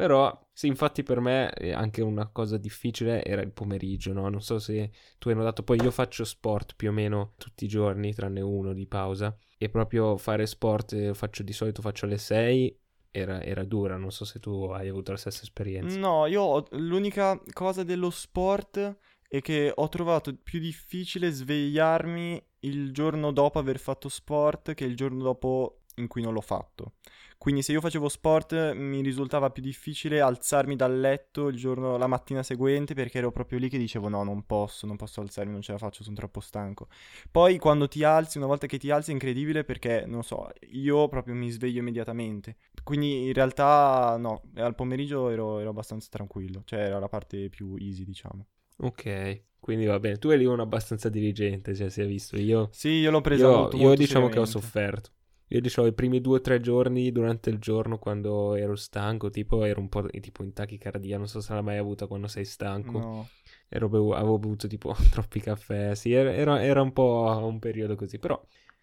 Però, 0.00 0.46
sì, 0.50 0.66
infatti 0.66 1.02
per 1.02 1.20
me 1.20 1.52
eh, 1.52 1.72
anche 1.74 2.00
una 2.00 2.26
cosa 2.28 2.56
difficile 2.56 3.22
era 3.22 3.42
il 3.42 3.52
pomeriggio, 3.52 4.14
no? 4.14 4.30
Non 4.30 4.40
so 4.40 4.58
se 4.58 4.92
tu 5.18 5.28
hai 5.28 5.34
notato, 5.34 5.62
poi 5.62 5.78
io 5.82 5.90
faccio 5.90 6.24
sport 6.24 6.74
più 6.74 6.88
o 6.88 6.92
meno 6.92 7.34
tutti 7.36 7.66
i 7.66 7.68
giorni, 7.68 8.14
tranne 8.14 8.40
uno 8.40 8.72
di 8.72 8.86
pausa, 8.86 9.36
e 9.58 9.68
proprio 9.68 10.16
fare 10.16 10.46
sport 10.46 10.94
eh, 10.94 11.12
faccio 11.12 11.42
di 11.42 11.52
solito 11.52 11.82
faccio 11.82 12.06
alle 12.06 12.16
6, 12.16 12.74
era, 13.10 13.42
era 13.42 13.62
dura, 13.62 13.98
non 13.98 14.10
so 14.10 14.24
se 14.24 14.40
tu 14.40 14.70
hai 14.72 14.88
avuto 14.88 15.10
la 15.10 15.18
stessa 15.18 15.42
esperienza. 15.42 15.98
No, 15.98 16.24
io 16.24 16.40
ho- 16.44 16.66
l'unica 16.70 17.38
cosa 17.52 17.82
dello 17.82 18.08
sport 18.08 18.96
è 19.28 19.42
che 19.42 19.70
ho 19.74 19.88
trovato 19.90 20.34
più 20.34 20.60
difficile 20.60 21.30
svegliarmi 21.30 22.42
il 22.60 22.90
giorno 22.94 23.32
dopo 23.32 23.58
aver 23.58 23.78
fatto 23.78 24.08
sport 24.08 24.72
che 24.72 24.84
il 24.84 24.96
giorno 24.96 25.22
dopo 25.22 25.82
in 25.96 26.08
cui 26.08 26.22
non 26.22 26.32
l'ho 26.32 26.40
fatto. 26.40 26.94
Quindi 27.40 27.62
se 27.62 27.72
io 27.72 27.80
facevo 27.80 28.10
sport 28.10 28.74
mi 28.74 29.00
risultava 29.00 29.48
più 29.48 29.62
difficile 29.62 30.20
alzarmi 30.20 30.76
dal 30.76 31.00
letto 31.00 31.48
il 31.48 31.56
giorno, 31.56 31.96
la 31.96 32.06
mattina 32.06 32.42
seguente 32.42 32.92
perché 32.92 33.16
ero 33.16 33.32
proprio 33.32 33.58
lì 33.58 33.70
che 33.70 33.78
dicevo 33.78 34.10
no, 34.10 34.22
non 34.22 34.44
posso, 34.44 34.86
non 34.86 34.96
posso 34.96 35.22
alzarmi, 35.22 35.50
non 35.50 35.62
ce 35.62 35.72
la 35.72 35.78
faccio, 35.78 36.02
sono 36.02 36.16
troppo 36.16 36.40
stanco. 36.40 36.88
Poi 37.30 37.56
quando 37.56 37.88
ti 37.88 38.04
alzi, 38.04 38.36
una 38.36 38.46
volta 38.46 38.66
che 38.66 38.76
ti 38.76 38.90
alzi 38.90 39.08
è 39.08 39.12
incredibile 39.14 39.64
perché, 39.64 40.04
non 40.06 40.22
so, 40.22 40.50
io 40.72 41.08
proprio 41.08 41.34
mi 41.34 41.48
sveglio 41.48 41.78
immediatamente. 41.78 42.56
Quindi 42.84 43.28
in 43.28 43.32
realtà 43.32 44.18
no, 44.18 44.42
al 44.56 44.74
pomeriggio 44.74 45.30
ero, 45.30 45.60
ero 45.60 45.70
abbastanza 45.70 46.08
tranquillo, 46.10 46.60
cioè 46.66 46.80
era 46.80 46.98
la 46.98 47.08
parte 47.08 47.48
più 47.48 47.74
easy 47.78 48.04
diciamo. 48.04 48.48
Ok, 48.80 49.44
quindi 49.58 49.86
va 49.86 49.98
bene. 49.98 50.18
Tu 50.18 50.28
eri 50.28 50.44
uno 50.44 50.60
abbastanza 50.60 51.08
diligente, 51.08 51.74
cioè 51.74 51.88
si 51.88 52.02
è 52.02 52.06
visto. 52.06 52.36
Io, 52.36 52.68
sì, 52.70 52.90
io 52.90 53.10
l'ho 53.10 53.22
presa 53.22 53.46
io, 53.46 53.56
molto, 53.56 53.76
io 53.76 53.82
molto 53.84 54.00
diciamo 54.02 54.26
seriamente. 54.26 54.34
che 54.34 54.58
ho 54.58 54.60
sofferto. 54.60 55.10
Io 55.52 55.60
diciamo 55.60 55.88
i 55.88 55.92
primi 55.92 56.20
due 56.20 56.38
o 56.38 56.40
tre 56.40 56.60
giorni 56.60 57.10
durante 57.10 57.50
il 57.50 57.58
giorno 57.58 57.98
quando 57.98 58.54
ero 58.54 58.76
stanco, 58.76 59.30
tipo 59.30 59.64
ero 59.64 59.80
un 59.80 59.88
po' 59.88 60.06
tipo 60.08 60.42
in 60.44 60.52
tachicardia, 60.52 61.18
non 61.18 61.26
so 61.26 61.40
se 61.40 61.52
l'hai 61.52 61.62
mai 61.62 61.76
avuta 61.76 62.06
quando 62.06 62.28
sei 62.28 62.44
stanco. 62.44 62.98
No. 62.98 63.28
Ero 63.68 63.88
bevu- 63.88 64.14
avevo 64.14 64.38
bevuto 64.38 64.68
tipo 64.68 64.94
troppi 65.10 65.40
caffè, 65.40 65.94
sì, 65.94 66.12
era, 66.12 66.32
era, 66.32 66.62
era 66.62 66.82
un 66.82 66.92
po' 66.92 67.40
un 67.44 67.58
periodo 67.58 67.96
così, 67.96 68.18
però 68.18 68.40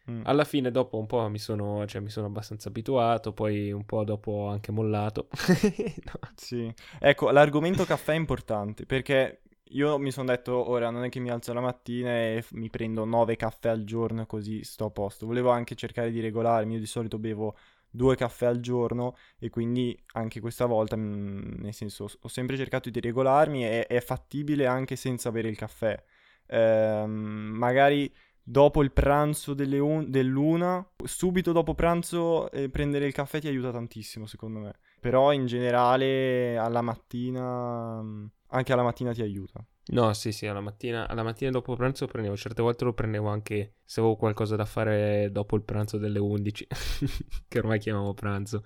Mm. 0.10 0.22
alla 0.24 0.46
fine 0.46 0.72
dopo 0.72 0.98
un 0.98 1.06
po' 1.06 1.28
mi 1.28 1.38
sono, 1.38 1.86
cioè, 1.86 2.00
mi 2.02 2.10
sono 2.10 2.28
abbastanza 2.28 2.70
abituato, 2.70 3.34
poi 3.34 3.74
un 3.74 3.84
po' 3.84 4.06
dopo 4.06 4.32
ho 4.32 4.48
anche 4.48 4.72
mollato. 4.72 5.28
No. 6.06 6.20
Sì, 6.36 6.74
ecco, 7.00 7.30
l'argomento 7.32 7.84
caffè 7.84 8.14
è 8.14 8.16
importante 8.16 8.86
perché 8.86 9.42
io 9.72 9.98
mi 9.98 10.12
sono 10.12 10.28
detto, 10.30 10.70
ora 10.70 10.90
non 10.90 11.04
è 11.04 11.10
che 11.10 11.20
mi 11.20 11.30
alzo 11.30 11.54
la 11.54 11.62
mattina 11.62 12.10
e 12.10 12.42
f- 12.42 12.52
mi 12.54 12.70
prendo 12.70 13.06
9 13.06 13.36
caffè 13.36 13.70
al 13.70 13.84
giorno 13.84 14.26
così 14.26 14.64
sto 14.64 14.86
a 14.86 14.90
posto. 14.92 15.26
Volevo 15.26 15.50
anche 15.50 15.76
cercare 15.76 16.12
di 16.12 16.20
regolarmi, 16.20 16.74
io 16.76 16.80
di 16.80 16.86
solito 16.86 17.20
bevo 17.20 17.56
due 17.90 18.16
caffè 18.16 18.46
al 18.46 18.60
giorno 18.60 19.16
e 19.40 19.50
quindi 19.50 19.98
anche 20.14 20.40
questa 20.40 20.66
volta, 20.66 20.96
mm, 20.98 21.62
nel 21.62 21.74
senso, 21.74 22.08
ho 22.20 22.28
sempre 22.28 22.58
cercato 22.58 22.90
di 22.90 23.00
regolarmi 23.00 23.66
e 23.66 23.86
è 23.88 24.00
fattibile 24.02 24.66
anche 24.66 24.96
senza 24.96 25.32
bere 25.32 25.50
il 25.50 25.56
caffè. 25.58 26.02
Ehm, 26.48 27.10
magari 27.56 28.12
dopo 28.42 28.82
il 28.84 28.92
pranzo 28.92 29.56
un- 29.58 30.10
dell'una, 30.10 30.86
subito 31.04 31.52
dopo 31.52 31.74
pranzo 31.76 32.50
eh, 32.52 32.70
prendere 32.70 33.06
il 33.08 33.14
caffè 33.14 33.40
ti 33.40 33.48
aiuta 33.48 33.72
tantissimo, 33.72 34.26
secondo 34.26 34.60
me. 34.60 34.76
Però 35.00 35.32
in 35.34 35.46
generale 35.46 36.58
alla 36.58 36.82
mattina, 36.82 38.02
mm, 38.02 38.26
anche 38.48 38.74
alla 38.74 38.84
mattina 38.84 39.14
ti 39.14 39.22
aiuta. 39.22 39.66
No, 39.90 40.14
sì, 40.14 40.32
sì, 40.34 40.46
alla 40.48 40.60
mattina, 40.60 41.08
alla 41.08 41.24
mattina 41.24 41.50
dopo 41.50 41.76
pranzo 41.76 42.06
lo 42.06 42.12
prendevo, 42.12 42.36
certe 42.36 42.62
volte 42.62 42.84
lo 42.84 42.94
prendevo 42.94 43.28
anche 43.30 43.76
se 43.86 44.02
avevo 44.02 44.18
qualcosa 44.18 44.56
da 44.58 44.66
fare 44.66 45.30
dopo 45.32 45.56
il 45.56 45.64
pranzo 45.64 45.98
delle 45.98 46.20
11, 46.20 46.68
che 47.48 47.60
ormai 47.60 47.80
chiamiamo 47.80 48.14
pranzo. 48.14 48.64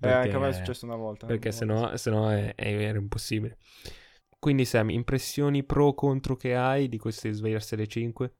Eh, 0.00 0.08
anche 0.08 0.30
a 0.30 0.38
me 0.38 0.46
è 0.46 0.50
perché- 0.50 0.56
successo 0.58 0.84
una 0.86 0.96
volta. 0.96 1.26
Perché 1.26 1.48
una 1.48 1.56
se 1.56 1.64
volta 1.66 1.90
no, 1.90 1.96
se 1.96 2.10
no 2.10 2.30
è- 2.30 2.54
è- 2.54 2.72
era 2.82 2.98
impossibile. 2.98 3.58
Quindi 4.38 4.64
Sam, 4.64 4.90
impressioni 4.90 5.64
pro 5.64 5.86
o 5.88 5.94
contro 5.94 6.36
che 6.36 6.54
hai 6.54 6.88
di 6.88 6.96
queste 6.98 7.32
svegliarsi 7.32 7.74
alle 7.74 7.86
5? 7.86 8.32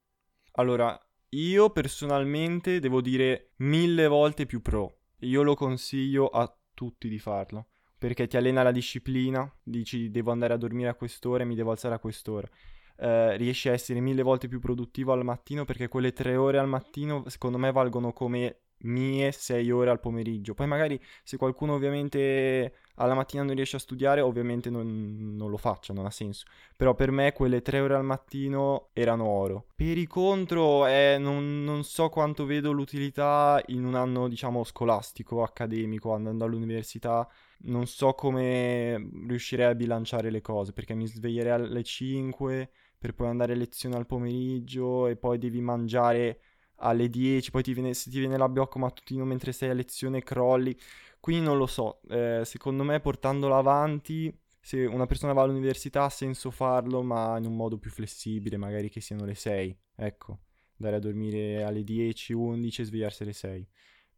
Allora, 0.53 0.99
io 1.31 1.71
personalmente 1.71 2.79
devo 2.81 3.01
dire 3.01 3.51
mille 3.57 4.07
volte 4.07 4.47
più 4.47 4.63
pro. 4.63 4.99
Io 5.21 5.43
lo 5.43 5.55
consiglio 5.55 6.29
a 6.29 6.53
tutti 6.73 7.09
di 7.09 7.19
farlo. 7.19 7.67
Perché 8.01 8.27
ti 8.27 8.39
allena 8.39 8.63
la 8.63 8.73
disciplina, 8.73 9.47
dici 9.63 10.11
devo 10.11 10.31
andare 10.31 10.55
a 10.55 10.57
dormire 10.57 10.89
a 10.89 10.95
quest'ora 10.95 11.43
e 11.43 11.47
mi 11.47 11.55
devo 11.55 11.71
alzare 11.71 11.95
a 11.95 11.99
quest'ora. 11.99 12.49
Eh, 12.97 13.37
riesci 13.37 13.69
a 13.69 13.73
essere 13.73 14.01
mille 14.01 14.23
volte 14.23 14.49
più 14.49 14.59
produttivo 14.59 15.13
al 15.13 15.23
mattino 15.23 15.67
perché 15.67 15.89
quelle 15.89 16.15
tre 16.15 16.35
ore 16.35 16.57
al 16.57 16.67
mattino 16.67 17.25
secondo 17.29 17.59
me 17.59 17.71
valgono 17.73 18.15
come 18.15 18.61
mie 18.85 19.33
sei 19.33 19.71
ore 19.71 19.91
al 19.91 20.01
pomeriggio. 20.01 20.55
Poi 20.55 20.67
magari 20.67 20.99
se 21.23 21.37
qualcuno 21.37 21.75
ovviamente 21.75 22.73
alla 22.95 23.13
mattina 23.13 23.43
non 23.43 23.55
riesce 23.55 23.77
a 23.77 23.81
studiare, 23.81 24.23
ovviamente 24.23 24.71
non, 24.71 25.37
non 25.37 25.51
lo 25.51 25.59
faccia, 25.59 25.93
non 25.93 26.07
ha 26.07 26.11
senso. 26.11 26.47
Però 26.75 26.95
per 26.95 27.11
me 27.11 27.35
quelle 27.35 27.61
tre 27.61 27.81
ore 27.81 27.97
al 27.97 28.05
mattino 28.05 28.89
erano 28.95 29.27
oro. 29.27 29.67
Per 29.75 29.99
i 29.99 30.07
contro, 30.07 30.87
eh, 30.87 31.17
non, 31.19 31.65
non 31.65 31.85
so 31.85 32.09
quanto 32.09 32.47
vedo 32.47 32.73
l'utilità 32.73 33.63
in 33.67 33.85
un 33.85 33.95
anno, 33.95 34.27
diciamo, 34.27 34.65
scolastico, 34.65 35.43
accademico, 35.43 36.15
andando 36.15 36.47
all'università. 36.47 37.29
Non 37.63 37.87
so 37.87 38.15
come 38.15 39.11
riuscirei 39.27 39.67
a 39.67 39.75
bilanciare 39.75 40.31
le 40.31 40.41
cose, 40.41 40.73
perché 40.73 40.95
mi 40.95 41.07
sveglierei 41.07 41.53
alle 41.53 41.83
5 41.83 42.71
per 42.99 43.15
poi 43.15 43.29
andare 43.29 43.53
a 43.53 43.57
lezione 43.57 43.97
al 43.97 44.07
pomeriggio 44.07 45.07
e 45.07 45.17
poi 45.17 45.39
devi 45.39 45.61
mangiare 45.61 46.41
alle 46.77 47.09
10, 47.09 47.51
poi 47.51 47.63
ti 47.63 47.75
viene, 47.75 47.93
se 47.95 48.11
ti 48.11 48.19
viene 48.19 48.39
l'abbiocco 48.39 48.79
mattutino 48.79 49.25
mentre 49.25 49.53
sei 49.53 49.71
a 49.71 49.75
lezione 49.75 50.23
crolli. 50.23 50.77
Quindi 51.21 51.45
non 51.45 51.59
lo 51.59 51.67
so, 51.67 52.01
eh, 52.09 52.43
secondo 52.45 52.83
me 52.83 53.01
portandolo 53.01 53.57
avanti, 53.57 54.35
se 54.61 54.87
una 54.87 55.07
persona 55.07 55.33
va 55.35 55.43
all'università 55.43 56.05
ha 56.05 56.09
senso 56.11 56.51
farlo, 56.51 57.03
ma 57.03 57.37
in 57.39 57.45
un 57.47 57.57
modo 57.57 57.79
più 57.79 57.91
flessibile, 57.91 58.57
magari 58.57 58.89
che 58.89 59.01
siano 59.03 59.25
le 59.27 59.35
6, 59.35 59.79
ecco, 59.97 60.39
andare 60.79 60.97
a 60.97 61.01
dormire 61.01 61.63
alle 61.63 61.85
10, 61.85 62.33
11 62.33 62.81
e 62.83 62.85
svegliarsi 62.85 63.23
alle 63.23 63.33
6. 63.35 63.69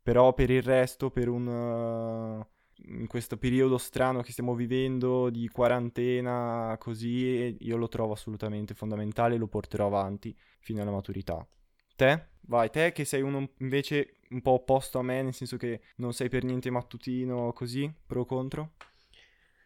Però 0.03 0.33
per 0.35 0.51
il 0.51 0.63
resto, 0.63 1.11
per 1.11 1.29
un... 1.29 1.47
uh, 1.47 2.47
in 2.87 3.07
questo 3.07 3.37
periodo 3.37 3.79
strano 3.79 4.23
che 4.23 4.33
stiamo 4.33 4.55
vivendo 4.55 5.31
di 5.31 5.49
quarantena, 5.49 6.77
così, 6.79 7.57
io 7.61 7.77
lo 7.77 7.89
trovo 7.89 8.13
assolutamente 8.13 8.75
fondamentale 8.75 9.35
e 9.35 9.39
lo 9.39 9.47
porterò 9.49 9.87
avanti 9.87 10.37
fino 10.61 10.83
alla 10.83 10.91
maturità. 10.91 11.47
Te? 11.95 12.31
Vai, 12.43 12.71
te 12.71 12.93
che 12.93 13.05
sei 13.05 13.23
uno 13.23 13.51
invece 13.59 14.15
un 14.31 14.41
po' 14.43 14.53
opposto 14.53 14.99
a 14.99 15.03
me, 15.03 15.23
nel 15.23 15.35
senso 15.35 15.57
che 15.57 15.83
non 15.97 16.13
sei 16.13 16.29
per 16.29 16.45
niente 16.45 16.71
mattutino 16.71 17.53
così, 17.53 17.93
pro 18.07 18.25
contro? 18.25 18.73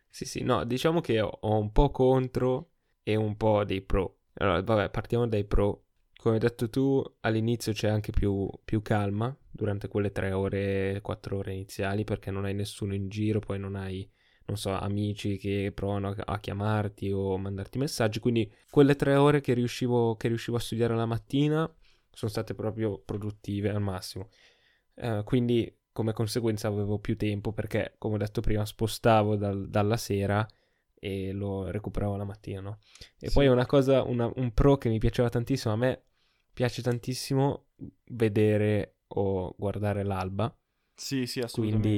Sì, 0.09 0.25
sì, 0.25 0.43
no, 0.43 0.65
diciamo 0.65 1.01
che 1.01 1.21
ho 1.21 1.39
un 1.41 1.73
po' 1.73 1.91
contro 1.91 2.71
e 3.03 3.17
un 3.17 3.37
po' 3.37 3.65
dei 3.65 3.83
pro. 3.83 4.19
Allora, 4.35 4.63
vabbè, 4.63 4.91
partiamo 4.91 5.27
dai 5.27 5.45
pro. 5.45 5.86
Come 6.27 6.39
hai 6.39 6.45
detto 6.45 6.69
tu, 6.69 7.01
all'inizio 7.21 7.73
c'è 7.73 7.87
anche 7.87 8.11
più, 8.11 8.51
più 8.65 8.83
calma 8.83 9.33
durante 9.49 9.87
quelle 9.87 10.11
tre 10.11 10.33
ore, 10.33 10.99
quattro 11.01 11.37
ore 11.37 11.53
iniziali, 11.53 12.03
perché 12.03 12.33
non 12.33 12.45
hai 12.45 12.53
nessuno 12.53 12.95
in 12.95 13.09
giro, 13.09 13.39
poi 13.39 13.61
non 13.61 13.77
hai, 13.77 14.11
non 14.47 14.57
so, 14.57 14.73
amici 14.73 15.37
che 15.37 15.71
provano 15.73 16.13
a, 16.19 16.41
chiamarti 16.41 17.13
o 17.13 17.39
mandarti 17.39 17.79
messaggi. 17.79 18.19
Quindi 18.19 18.53
quelle 18.69 18.97
tre 18.97 19.15
ore 19.15 19.41
che 19.41 19.55
riuscivo, 19.55 20.17
che 20.17 20.27
riuscivo 20.27 20.57
a 20.57 20.59
studiare 20.61 20.97
la 20.97 21.07
mattina 21.07 21.73
sono 22.11 22.29
state 22.29 22.55
proprio 22.57 22.99
produttive 22.99 23.71
al 23.71 23.81
massimo. 23.81 24.29
Eh, 24.97 25.23
quindi 25.25 25.73
come 25.93 26.13
conseguenza 26.13 26.67
avevo 26.67 26.99
più 26.99 27.17
tempo 27.17 27.53
perché, 27.53 27.95
come 27.99 28.17
ho 28.17 28.19
detto 28.19 28.41
prima, 28.41 28.67
spostavo 28.67 29.37
dal- 29.37 29.69
dalla 29.69 29.97
sera 29.97 30.45
e 30.99 31.31
lo 31.31 31.71
recuperavo 31.71 32.17
la 32.17 32.25
mattina, 32.25 32.61
no? 32.61 32.79
E 33.21 33.29
Sì. 33.29 33.35
poi 33.35 33.47
una 33.47 33.65
cosa, 33.67 34.03
una- 34.03 34.29
un 34.35 34.53
pro 34.53 34.77
che 34.77 34.89
mi 34.89 34.99
piaceva 34.99 35.29
tantissimo, 35.29 35.73
a 35.73 35.77
me 35.77 36.01
piace 36.57 36.81
tantissimo 36.81 37.67
vedere 38.13 39.01
o 39.09 39.55
guardare 39.59 40.03
l'alba, 40.05 40.51
Sì, 40.95 41.27
sì, 41.27 41.41
assolutamente. 41.41 41.89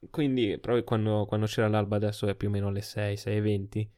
quindi, 0.00 0.10
quindi 0.10 0.58
proprio 0.58 0.82
quando, 0.82 1.26
quando 1.26 1.46
c'era 1.46 1.68
l'alba 1.68 1.94
adesso 1.94 2.26
è 2.26 2.34
più 2.34 2.48
o 2.48 2.50
meno 2.50 2.66
alle 2.66 2.82
6, 2.82 3.16
6 3.16 3.36
e 3.36 3.40
20, 3.40 3.90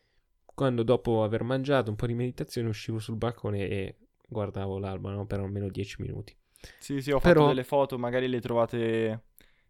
quando 0.45 0.83
dopo 0.83 1.25
aver 1.25 1.45
mangiato 1.45 1.88
un 1.88 1.97
po' 1.97 2.07
di 2.07 2.12
meditazione 2.12 2.69
uscivo 2.69 2.99
sul 2.99 3.16
balcone 3.16 3.66
e 3.66 3.97
guardavo 4.28 4.78
l'alba, 4.78 5.12
no? 5.12 5.25
Per 5.25 5.40
almeno 5.40 5.71
10 5.71 6.02
minuti. 6.02 6.37
Sì, 6.78 7.00
sì, 7.00 7.11
ho 7.11 7.19
fatto 7.19 7.33
Però- 7.33 7.47
delle 7.47 7.64
foto, 7.64 7.99
magari 7.99 8.28
le 8.28 8.40
trovate 8.40 9.23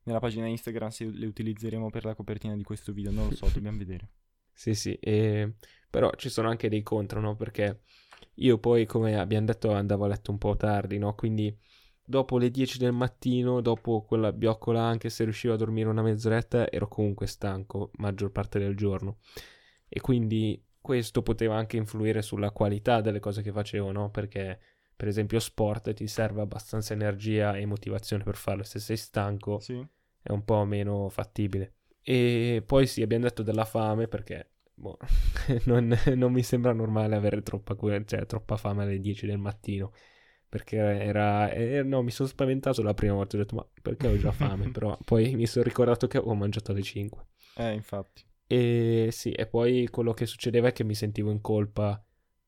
nella 0.02 0.18
pagina 0.18 0.48
Instagram 0.48 0.88
se 0.88 1.04
le 1.04 1.26
utilizzeremo 1.26 1.88
per 1.88 2.04
la 2.04 2.16
copertina 2.16 2.56
di 2.56 2.64
questo 2.64 2.92
video, 2.92 3.12
non 3.12 3.28
lo 3.28 3.36
so, 3.36 3.46
dobbiamo 3.54 3.78
vedere. 3.78 4.10
Sì, 4.52 4.74
sì, 4.74 4.92
e- 4.94 5.54
però 5.88 6.10
ci 6.16 6.28
sono 6.28 6.48
anche 6.48 6.68
dei 6.68 6.82
contro, 6.82 7.20
no? 7.20 7.36
Perché 7.36 7.82
io 8.36 8.58
poi, 8.58 8.86
come 8.86 9.18
abbiamo 9.18 9.46
detto, 9.46 9.72
andavo 9.72 10.04
a 10.04 10.08
letto 10.08 10.30
un 10.30 10.38
po' 10.38 10.56
tardi, 10.56 10.98
no? 10.98 11.14
Quindi 11.14 11.56
dopo 12.04 12.38
le 12.38 12.50
10 12.50 12.78
del 12.78 12.92
mattino, 12.92 13.60
dopo 13.60 14.02
quella 14.02 14.32
bioccola, 14.32 14.82
anche 14.82 15.10
se 15.10 15.24
riuscivo 15.24 15.54
a 15.54 15.56
dormire 15.56 15.88
una 15.88 16.02
mezz'oretta, 16.02 16.70
ero 16.70 16.88
comunque 16.88 17.26
stanco 17.26 17.90
maggior 17.96 18.30
parte 18.30 18.58
del 18.58 18.76
giorno. 18.76 19.18
E 19.88 20.00
quindi 20.00 20.62
questo 20.80 21.22
poteva 21.22 21.56
anche 21.56 21.76
influire 21.76 22.22
sulla 22.22 22.50
qualità 22.50 23.00
delle 23.00 23.20
cose 23.20 23.42
che 23.42 23.52
facevo, 23.52 23.92
no? 23.92 24.10
Perché, 24.10 24.58
per 24.96 25.08
esempio, 25.08 25.38
sport 25.38 25.92
ti 25.92 26.06
serve 26.06 26.40
abbastanza 26.40 26.92
energia 26.92 27.56
e 27.56 27.66
motivazione 27.66 28.24
per 28.24 28.36
farlo. 28.36 28.62
Se 28.62 28.78
sei 28.78 28.96
stanco, 28.96 29.60
Sì? 29.60 29.86
è 30.22 30.32
un 30.32 30.44
po' 30.44 30.64
meno 30.64 31.08
fattibile. 31.08 31.74
E 32.02 32.62
poi 32.66 32.86
sì, 32.86 33.02
abbiamo 33.02 33.24
detto 33.24 33.42
della 33.42 33.64
fame 33.64 34.08
perché 34.08 34.51
boh, 34.82 34.98
non, 35.66 35.96
non 36.16 36.32
mi 36.32 36.42
sembra 36.42 36.72
normale 36.72 37.14
avere 37.14 37.40
troppa, 37.42 37.76
cioè, 38.04 38.26
troppa 38.26 38.56
fame 38.56 38.82
alle 38.82 38.98
10 38.98 39.26
del 39.26 39.38
mattino. 39.38 39.92
Perché 40.48 40.76
era, 40.76 41.50
eh, 41.50 41.82
no, 41.82 42.02
mi 42.02 42.10
sono 42.10 42.28
spaventato 42.28 42.82
la 42.82 42.92
prima 42.92 43.14
volta. 43.14 43.36
Ho 43.36 43.40
detto, 43.40 43.54
ma 43.54 43.66
perché 43.80 44.08
ho 44.08 44.18
già 44.18 44.32
fame? 44.32 44.68
Però 44.72 44.98
poi 45.02 45.34
mi 45.34 45.46
sono 45.46 45.64
ricordato 45.64 46.06
che 46.08 46.18
avevo 46.18 46.34
mangiato 46.34 46.72
alle 46.72 46.82
5. 46.82 47.26
Eh, 47.56 47.72
infatti. 47.72 48.22
E 48.46 49.08
sì, 49.12 49.30
e 49.30 49.46
poi 49.46 49.88
quello 49.88 50.12
che 50.12 50.26
succedeva 50.26 50.68
è 50.68 50.72
che 50.72 50.84
mi 50.84 50.94
sentivo 50.94 51.30
in 51.30 51.40
colpa 51.40 52.04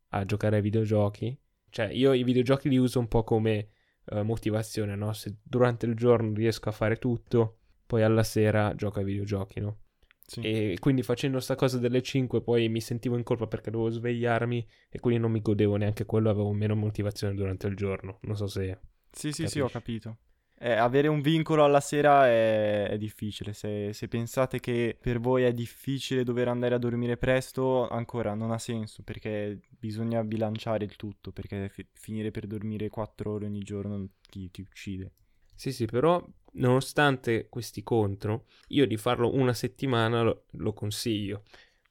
a 0.09 0.25
giocare 0.27 0.57
ai 0.57 0.63
videogiochi. 0.63 1.39
Cioè, 1.71 1.87
io 1.87 2.13
i 2.13 2.25
videogiochi 2.25 2.69
li 2.69 2.77
uso 2.77 2.99
un 2.99 3.09
po' 3.09 3.25
come 3.25 3.71
eh, 4.07 4.23
motivazione, 4.23 4.97
no? 4.97 5.15
Se 5.15 5.39
durante 5.43 5.87
il 5.87 5.95
giorno 5.95 6.35
riesco 6.35 6.69
a 6.69 6.73
fare 6.73 6.97
tutto, 6.97 7.61
poi 7.87 8.03
alla 8.03 8.23
sera 8.23 8.75
gioco 8.75 8.99
ai 8.99 9.07
videogiochi, 9.07 9.61
no? 9.61 9.84
Sì. 10.27 10.41
E 10.41 10.77
quindi 10.81 11.03
facendo 11.03 11.39
sta 11.41 11.55
cosa 11.55 11.79
delle 11.79 12.03
5 12.03 12.43
poi 12.43 12.69
mi 12.69 12.81
sentivo 12.81 13.17
in 13.17 13.23
colpa 13.23 13.47
perché 13.47 13.71
dovevo 13.71 13.91
svegliarmi 13.91 14.67
e 14.89 14.99
quindi 15.01 15.21
non 15.21 15.31
mi 15.31 15.41
godevo 15.41 15.77
neanche 15.77 16.05
quello, 16.07 16.31
avevo 16.31 16.53
meno 16.53 16.75
motivazione 16.75 17.35
durante 17.35 17.67
il 17.67 17.77
giorno. 17.77 18.19
Non 18.23 18.37
so 18.37 18.47
se... 18.47 18.79
Sì, 19.11 19.33
sì, 19.33 19.47
sì, 19.47 19.61
ho 19.61 19.69
Capisci? 19.69 19.71
capito. 19.71 20.19
Eh, 20.57 20.73
avere 20.73 21.09
un 21.09 21.21
vincolo 21.21 21.65
alla 21.65 21.81
sera 21.81 22.27
è, 22.27 22.89
è 22.89 22.97
difficile. 22.99 23.53
Se, 23.53 23.93
se 23.93 24.09
pensate 24.09 24.61
che 24.61 24.97
per 25.01 25.21
voi 25.21 25.43
è 25.45 25.53
difficile 25.53 26.25
dover 26.25 26.49
andare 26.49 26.75
a 26.75 26.79
dormire 26.79 27.17
presto, 27.17 27.89
ancora 27.89 28.35
non 28.35 28.51
ha 28.51 28.59
senso 28.59 29.03
perché 29.03 29.61
bisogna 29.69 30.23
bilanciare 30.25 30.85
il 30.85 30.97
tutto. 30.97 31.33
Perché 31.33 31.69
fi- 31.69 31.87
finire 31.93 32.31
per 32.31 32.47
dormire 32.47 32.89
4 32.89 33.33
ore 33.33 33.47
ogni 33.47 33.61
giorno 33.61 34.09
ti, 34.31 34.51
ti 34.51 34.61
uccide. 34.63 35.13
Sì, 35.55 35.73
sì, 35.73 35.87
però 35.87 36.25
nonostante 36.55 37.49
questi 37.49 37.83
contro, 37.83 38.47
io 38.69 38.87
di 38.87 38.97
farlo 38.97 39.35
una 39.35 39.53
settimana 39.53 40.23
lo, 40.23 40.45
lo 40.53 40.73
consiglio. 40.73 41.45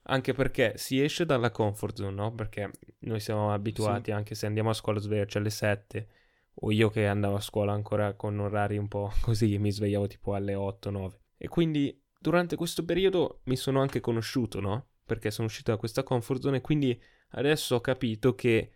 Anche 0.03 0.33
perché 0.33 0.73
si 0.75 1.01
esce 1.01 1.25
dalla 1.25 1.49
comfort 1.51 1.95
zone, 1.95 2.13
no? 2.13 2.33
Perché 2.33 2.71
noi 2.99 3.19
siamo 3.19 3.53
abituati, 3.53 4.11
anche 4.11 4.35
se 4.35 4.45
andiamo 4.45 4.69
a 4.69 4.73
scuola 4.73 4.99
a 4.99 5.01
svegliarci 5.01 5.37
alle 5.37 5.49
7, 5.49 6.07
o 6.55 6.71
io 6.71 6.89
che 6.89 7.07
andavo 7.07 7.35
a 7.35 7.41
scuola 7.41 7.71
ancora 7.71 8.13
con 8.13 8.37
orari 8.39 8.77
un 8.77 8.87
po' 8.87 9.11
così, 9.21 9.57
mi 9.57 9.71
svegliavo 9.71 10.07
tipo 10.07 10.35
alle 10.35 10.55
8-9. 10.55 11.19
E 11.37 11.47
quindi 11.47 11.97
durante 12.19 12.55
questo 12.55 12.83
periodo 12.83 13.41
mi 13.45 13.55
sono 13.55 13.81
anche 13.81 14.01
conosciuto, 14.01 14.59
no? 14.59 14.87
Perché 15.05 15.31
sono 15.31 15.47
uscito 15.47 15.71
da 15.71 15.77
questa 15.77 16.03
comfort 16.03 16.41
zone 16.41 16.57
e 16.57 16.61
quindi 16.61 17.01
adesso 17.31 17.75
ho 17.75 17.81
capito 17.81 18.35
che 18.35 18.71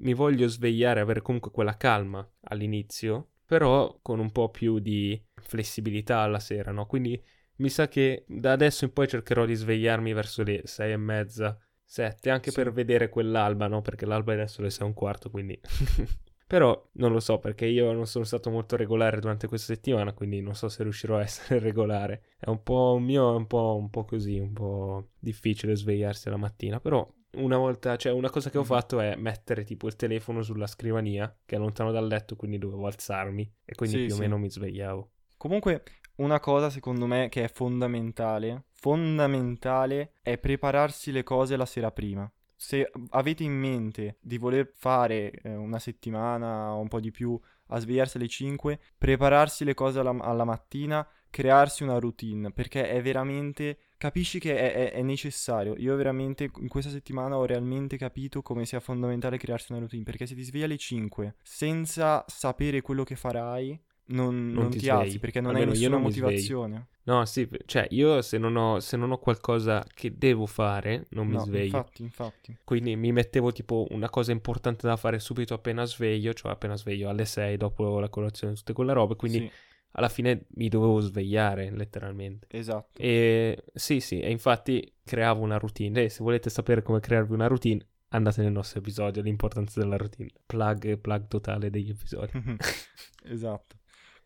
mi 0.00 0.14
voglio 0.14 0.48
svegliare, 0.48 1.00
avere 1.00 1.20
comunque 1.20 1.50
quella 1.50 1.76
calma 1.76 2.26
all'inizio, 2.44 3.29
però 3.50 3.98
con 4.00 4.20
un 4.20 4.30
po' 4.30 4.48
più 4.48 4.78
di 4.78 5.20
flessibilità 5.34 6.18
alla 6.20 6.38
sera, 6.38 6.70
no? 6.70 6.86
Quindi 6.86 7.20
mi 7.56 7.68
sa 7.68 7.88
che 7.88 8.24
da 8.28 8.52
adesso 8.52 8.84
in 8.84 8.92
poi 8.92 9.08
cercherò 9.08 9.44
di 9.44 9.54
svegliarmi 9.56 10.12
verso 10.12 10.44
le 10.44 10.60
sei 10.66 10.92
e 10.92 10.96
mezza, 10.96 11.58
sette, 11.84 12.30
anche 12.30 12.50
Sì. 12.50 12.56
per 12.56 12.70
vedere 12.70 13.08
quell'alba, 13.08 13.66
no? 13.66 13.82
Perché 13.82 14.06
l'alba 14.06 14.34
è 14.34 14.36
adesso 14.36 14.62
le 14.62 14.70
sei 14.70 14.84
e 14.84 14.86
un 14.86 14.94
quarto, 14.94 15.30
quindi... 15.30 15.60
Però 16.46 16.90
non 16.94 17.10
lo 17.10 17.18
so 17.18 17.38
perché 17.40 17.66
io 17.66 17.92
non 17.92 18.06
sono 18.06 18.24
stato 18.24 18.50
molto 18.50 18.76
regolare 18.76 19.18
durante 19.18 19.48
questa 19.48 19.74
settimana, 19.74 20.12
quindi 20.12 20.40
non 20.40 20.54
so 20.54 20.68
se 20.68 20.84
riuscirò 20.84 21.16
a 21.16 21.22
essere 21.22 21.58
regolare. 21.58 22.22
È 22.38 22.48
un 22.48 22.62
po' 22.62 22.94
un 22.96 23.02
mio, 23.02 23.32
è 23.32 23.36
un 23.36 23.48
po', 23.48 23.76
un 23.76 23.90
po' 23.90 24.04
così, 24.04 24.38
un 24.38 24.52
po' 24.52 25.10
difficile 25.18 25.74
svegliarsi 25.74 26.30
la 26.30 26.36
mattina, 26.36 26.78
però 26.78 27.04
una 27.32 27.56
volta, 27.56 27.96
cioè 27.96 28.12
una 28.12 28.30
cosa 28.30 28.50
che 28.50 28.58
ho 28.58 28.62
Mhm. 28.62 28.66
fatto 28.66 29.00
è 29.00 29.14
mettere 29.16 29.64
tipo 29.64 29.86
il 29.86 29.96
telefono 29.96 30.42
sulla 30.42 30.66
scrivania, 30.66 31.34
che 31.46 31.56
è 31.56 31.58
lontano 31.58 31.92
dal 31.92 32.06
letto, 32.06 32.36
quindi 32.36 32.58
dovevo 32.58 32.86
alzarmi 32.86 33.50
e 33.64 33.74
quindi 33.74 33.96
Sì, 33.98 34.04
più 34.04 34.12
o 34.12 34.16
sì. 34.16 34.20
meno 34.22 34.38
mi 34.38 34.50
svegliavo. 34.50 35.10
Comunque, 35.36 35.84
una 36.16 36.38
cosa 36.40 36.68
secondo 36.70 37.06
me 37.06 37.28
che 37.30 37.44
è 37.44 37.48
fondamentale, 37.48 38.64
fondamentale, 38.72 40.12
è 40.22 40.38
prepararsi 40.38 41.12
le 41.12 41.22
cose 41.22 41.56
la 41.56 41.66
sera 41.66 41.90
prima. 41.90 42.30
Se 42.56 42.90
avete 43.10 43.42
in 43.42 43.52
mente 43.54 44.18
di 44.20 44.36
voler 44.36 44.70
fare 44.74 45.30
eh, 45.30 45.54
una 45.54 45.78
settimana 45.78 46.74
o 46.74 46.80
un 46.80 46.88
po' 46.88 47.00
di 47.00 47.10
più 47.10 47.38
a 47.68 47.78
svegliarsi 47.78 48.18
alle 48.18 48.28
5, 48.28 48.78
prepararsi 48.98 49.64
le 49.64 49.72
cose 49.74 50.00
alla, 50.00 50.14
alla 50.20 50.44
mattina, 50.44 51.06
crearsi 51.30 51.84
una 51.84 51.98
routine, 51.98 52.50
perché 52.50 52.88
è 52.90 53.00
veramente, 53.00 53.78
capisci 54.00 54.38
che 54.38 54.56
è, 54.56 54.72
è- 54.72 54.92
è 54.92 55.02
necessario. 55.02 55.74
Io 55.76 55.94
veramente 55.96 56.50
in 56.58 56.68
questa 56.68 56.90
settimana 56.90 57.36
ho 57.36 57.44
realmente 57.44 57.96
capito 57.98 58.40
come 58.42 58.64
sia 58.64 58.80
fondamentale 58.80 59.36
crearsi 59.38 59.72
una 59.72 59.80
routine, 59.80 60.02
perché 60.04 60.26
se 60.26 60.34
ti 60.34 60.42
svegli 60.42 60.62
alle 60.62 60.78
5 60.78 61.34
senza 61.42 62.24
sapere 62.26 62.80
quello 62.80 63.04
che 63.04 63.16
farai, 63.16 63.78
non, 64.06 64.52
Non 64.52 64.62
non 64.62 64.70
ti 64.70 64.78
ti, 64.78 64.88
alzi 64.88 65.18
perché 65.18 65.40
non 65.40 65.54
hai 65.54 65.60
Almeno 65.60 65.72
io 65.78 65.88
nessuna 65.88 65.98
non 65.98 66.02
motivazione. 66.02 66.86
No, 67.04 67.24
sì, 67.24 67.48
cioè 67.66 67.86
io 67.90 68.22
se 68.22 68.38
non 68.38 68.56
ho, 68.56 68.78
se 68.80 68.96
non 68.96 69.10
ho 69.10 69.18
qualcosa 69.18 69.84
che 69.94 70.16
devo 70.16 70.46
fare, 70.46 71.06
non 71.10 71.26
mi 71.26 71.34
No, 71.34 71.44
sveglio. 71.44 71.76
infatti, 71.76 72.02
infatti. 72.02 72.56
Quindi 72.64 72.94
mi 72.94 73.10
mettevo 73.10 73.52
tipo 73.52 73.86
una 73.90 74.08
cosa 74.10 74.32
importante 74.32 74.86
da 74.86 74.96
fare 74.96 75.18
subito 75.18 75.54
appena 75.54 75.84
sveglio, 75.86 76.32
cioè 76.34 76.52
appena 76.52 76.76
sveglio 76.76 77.08
alle 77.08 77.24
6 77.24 77.56
dopo 77.56 77.98
la 77.98 78.08
colazione, 78.08 78.54
tutte 78.54 78.72
quelle 78.72 78.92
robe, 78.92 79.16
quindi 79.16 79.38
Sì, 79.40 79.50
alla 79.92 80.08
fine 80.08 80.46
mi 80.54 80.68
dovevo 80.68 81.00
svegliare 81.00 81.70
letteralmente. 81.70 82.46
esatto. 82.50 83.00
E 83.00 83.64
sì, 83.74 84.00
sì, 84.00 84.20
e 84.20 84.30
infatti 84.30 84.94
creavo 85.04 85.42
una 85.42 85.58
routine. 85.58 86.04
E 86.04 86.08
se 86.08 86.22
volete 86.22 86.50
sapere 86.50 86.82
come 86.82 87.00
crearvi 87.00 87.32
una 87.32 87.46
routine, 87.46 87.84
andate 88.08 88.42
nel 88.42 88.52
nostro 88.52 88.78
episodio, 88.80 89.22
l'importanza 89.22 89.80
della 89.80 89.96
routine. 89.96 90.30
Plug, 90.46 90.98
plug 90.98 91.26
totale 91.28 91.70
degli 91.70 91.90
episodi. 91.90 92.32
Esatto. 93.24 93.76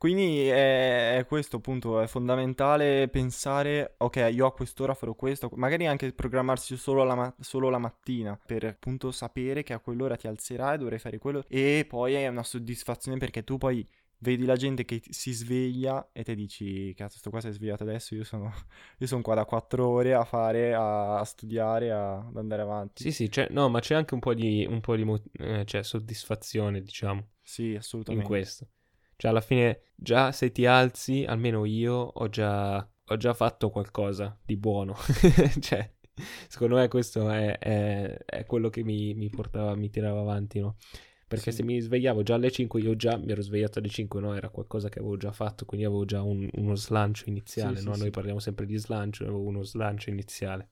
Quindi 0.04 0.48
è, 0.48 1.16
è 1.16 1.24
questo 1.24 1.56
appunto, 1.56 1.98
è 1.98 2.06
fondamentale 2.06 3.08
pensare, 3.08 3.94
ok, 3.96 4.28
io 4.32 4.44
a 4.44 4.52
quest'ora 4.52 4.92
farò 4.92 5.14
questo, 5.14 5.48
magari 5.54 5.86
anche 5.86 6.12
programmarsi 6.12 6.76
solo 6.76 7.04
la, 7.04 7.14
ma- 7.14 7.34
solo 7.40 7.70
la 7.70 7.78
mattina 7.78 8.38
per 8.44 8.64
appunto 8.64 9.10
sapere 9.12 9.62
che 9.62 9.72
a 9.72 9.78
quell'ora 9.78 10.16
ti 10.16 10.26
alzerai, 10.26 10.76
dovrai 10.76 10.98
fare 10.98 11.16
quello 11.16 11.42
e 11.48 11.86
poi 11.88 12.14
è 12.14 12.28
una 12.28 12.42
soddisfazione 12.42 13.16
perché 13.16 13.44
tu 13.44 13.56
poi 13.56 13.88
vedi 14.24 14.44
la 14.46 14.56
gente 14.56 14.84
che 14.84 15.02
si 15.10 15.32
sveglia 15.32 16.08
e 16.12 16.24
ti 16.24 16.34
dici, 16.34 16.92
cazzo, 16.94 17.18
sto 17.18 17.30
qua 17.30 17.40
si 17.40 17.48
è 17.48 17.52
svegliato 17.52 17.82
adesso, 17.82 18.14
io 18.14 18.24
sono, 18.24 18.50
io 18.98 19.06
sono 19.06 19.22
qua 19.22 19.34
da 19.34 19.44
quattro 19.44 19.86
ore 19.88 20.14
a 20.14 20.24
fare, 20.24 20.74
a, 20.74 21.18
a 21.18 21.24
studiare, 21.24 21.90
a- 21.92 22.18
ad 22.18 22.36
andare 22.36 22.62
avanti. 22.62 23.02
Sì, 23.02 23.12
sì, 23.12 23.28
c'è, 23.28 23.48
no, 23.50 23.68
ma 23.68 23.80
c'è 23.80 23.94
anche 23.94 24.14
un 24.14 24.20
po' 24.20 24.34
di, 24.34 24.66
un 24.68 24.80
po' 24.80 24.96
di 24.96 25.04
eh, 25.38 25.64
cioè, 25.66 25.82
soddisfazione, 25.82 26.80
diciamo, 26.80 27.28
Sì, 27.42 27.72
in 27.72 27.78
assolutamente. 27.78 28.26
questo. 28.26 28.68
Cioè, 29.16 29.30
alla 29.30 29.40
fine, 29.40 29.82
già 29.94 30.32
se 30.32 30.50
ti 30.52 30.64
alzi, 30.66 31.24
almeno 31.24 31.64
io 31.64 31.94
ho 31.94 32.28
già, 32.28 32.76
ho 32.78 33.16
già 33.16 33.34
fatto 33.34 33.70
qualcosa 33.70 34.38
di 34.44 34.56
buono. 34.56 34.94
cioè, 35.60 35.92
secondo 36.48 36.76
me 36.76 36.88
questo 36.88 37.28
è, 37.30 37.58
è- 37.58 38.16
è 38.24 38.44
quello 38.46 38.70
che 38.70 38.82
mi, 38.84 39.14
mi 39.14 39.28
portava, 39.28 39.74
mi 39.74 39.90
tirava 39.90 40.20
avanti, 40.20 40.60
no? 40.60 40.76
Perché 41.34 41.50
Sì. 41.50 41.58
se 41.58 41.62
mi 41.64 41.80
svegliavo 41.80 42.22
già 42.22 42.34
alle 42.34 42.50
5, 42.50 42.80
io 42.80 42.94
già 42.96 43.16
mi 43.16 43.30
ero 43.32 43.42
svegliato 43.42 43.78
alle 43.78 43.88
5, 43.88 44.20
no? 44.20 44.34
Era 44.34 44.48
qualcosa 44.50 44.88
che 44.88 44.98
avevo 45.00 45.16
già 45.16 45.32
fatto, 45.32 45.64
quindi 45.64 45.86
avevo 45.86 46.04
già 46.04 46.22
un- 46.22 46.48
uno 46.54 46.74
slancio 46.76 47.28
iniziale, 47.28 47.78
Sì, 47.78 47.86
no? 47.86 47.94
sì. 47.94 48.00
Noi 48.00 48.10
parliamo 48.10 48.38
sempre 48.40 48.66
di 48.66 48.76
slancio, 48.76 49.24
avevo 49.24 49.40
uno 49.42 49.62
slancio 49.62 50.10
iniziale. 50.10 50.70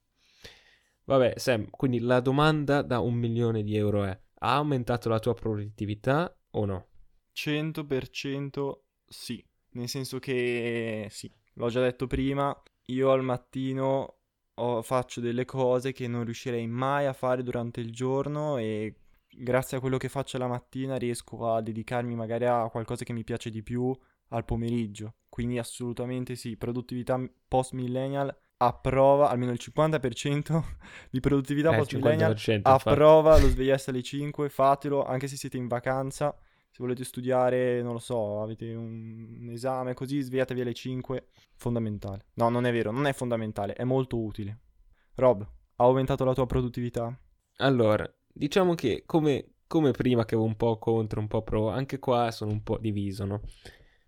Vabbè, 1.04 1.34
Sam, 1.36 1.68
quindi 1.70 1.98
la 1.98 2.20
domanda 2.20 2.82
da 2.82 3.00
un 3.00 3.14
milione 3.14 3.62
di 3.62 3.76
euro 3.76 4.04
è: 4.04 4.18
ha 4.44 4.54
aumentato 4.56 5.08
la 5.08 5.18
tua 5.18 5.34
produttività 5.34 6.34
o 6.50 6.64
no? 6.64 6.86
100% 7.32 8.84
sì, 9.08 9.44
nel 9.72 9.88
senso 9.88 10.18
che 10.18 11.06
sì, 11.10 11.30
l'ho 11.54 11.68
già 11.68 11.80
detto 11.80 12.06
prima, 12.06 12.56
io 12.86 13.10
al 13.10 13.22
mattino 13.22 14.18
ho- 14.54 14.82
faccio 14.82 15.20
delle 15.20 15.44
cose 15.44 15.92
che 15.92 16.06
non 16.06 16.24
riuscirei 16.24 16.66
mai 16.66 17.06
a 17.06 17.12
fare 17.12 17.42
durante 17.42 17.80
il 17.80 17.90
giorno 17.92 18.58
e 18.58 18.94
grazie 19.34 19.76
a 19.76 19.80
quello 19.80 19.96
che 19.96 20.08
faccio 20.08 20.38
la 20.38 20.46
mattina 20.46 20.96
riesco 20.96 21.52
a 21.52 21.60
dedicarmi 21.60 22.14
magari 22.14 22.46
a 22.46 22.68
qualcosa 22.70 23.04
che 23.04 23.12
mi 23.12 23.24
piace 23.24 23.50
di 23.50 23.62
più 23.62 23.96
al 24.28 24.44
pomeriggio. 24.44 25.14
Quindi 25.28 25.58
assolutamente 25.58 26.36
sì, 26.36 26.56
produttività 26.56 27.18
post 27.48 27.72
millennial 27.72 28.34
approva, 28.58 29.28
almeno 29.30 29.52
il 29.52 29.58
50% 29.60 30.62
di 31.10 31.20
produttività 31.20 31.72
Eh, 31.72 31.76
post 31.76 31.94
millennial 31.94 32.34
50%, 32.34 32.60
a 32.62 32.72
infatti. 32.72 32.94
prova 32.94 33.38
lo 33.38 33.48
svegliarsi 33.48 33.90
alle 33.90 34.02
5, 34.02 34.48
fatelo 34.48 35.04
anche 35.04 35.26
se 35.28 35.36
siete 35.36 35.56
in 35.56 35.66
vacanza. 35.68 36.36
Se 36.70 36.78
volete 36.80 37.04
studiare, 37.04 37.82
non 37.82 37.92
lo 37.92 37.98
so, 37.98 38.40
avete 38.42 38.72
un, 38.74 39.38
un 39.40 39.48
esame 39.50 39.92
così, 39.94 40.20
svegliatevi 40.22 40.60
alle 40.62 40.72
5. 40.74 41.26
Fondamentale. 41.56 42.26
No, 42.34 42.48
non 42.48 42.64
è 42.66 42.72
vero, 42.72 42.90
non 42.90 43.06
è 43.06 43.12
fondamentale, 43.12 43.74
è 43.74 43.84
molto 43.84 44.18
utile. 44.18 44.58
Rob, 45.16 45.42
ha 45.42 45.84
aumentato 45.84 46.24
la 46.24 46.32
tua 46.34 46.46
produttività? 46.46 47.14
Allora, 47.58 48.10
diciamo 48.32 48.74
che 48.74 49.04
come, 49.06 49.54
come 49.66 49.92
prima 49.92 50.24
che 50.24 50.34
avevo 50.34 50.48
un 50.48 50.56
po' 50.56 50.78
contro, 50.78 51.20
un 51.20 51.28
po' 51.28 51.42
pro, 51.42 51.68
anche 51.68 51.98
qua 51.98 52.30
sono 52.30 52.50
un 52.52 52.62
po' 52.62 52.78
diviso, 52.78 53.24
no? 53.24 53.42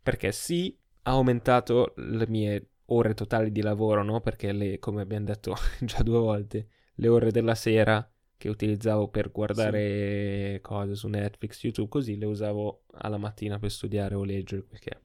Perché 0.02 0.32
sì, 0.32 0.76
ha 1.02 1.12
aumentato 1.12 1.92
le 1.96 2.26
mie 2.28 2.68
ore 2.86 3.14
totali 3.14 3.50
di 3.50 3.62
lavoro, 3.62 4.02
no? 4.02 4.20
Perché 4.20 4.52
le, 4.52 4.78
come 4.78 5.02
abbiamo 5.02 5.26
detto 5.26 5.54
già 5.80 6.02
due 6.02 6.18
volte, 6.18 6.68
le 6.94 7.08
ore 7.08 7.30
della 7.30 7.54
sera 7.54 8.06
che 8.36 8.48
utilizzavo 8.48 9.08
per 9.08 9.30
guardare 9.30 10.58
cose 10.60 10.94
su 10.94 11.08
Netflix, 11.08 11.62
YouTube, 11.62 11.88
così 11.88 12.18
le 12.18 12.26
usavo 12.26 12.84
alla 12.92 13.16
mattina 13.16 13.58
per 13.58 13.70
studiare 13.70 14.14
o 14.14 14.24
leggere, 14.24 14.62
perché... 14.62 15.02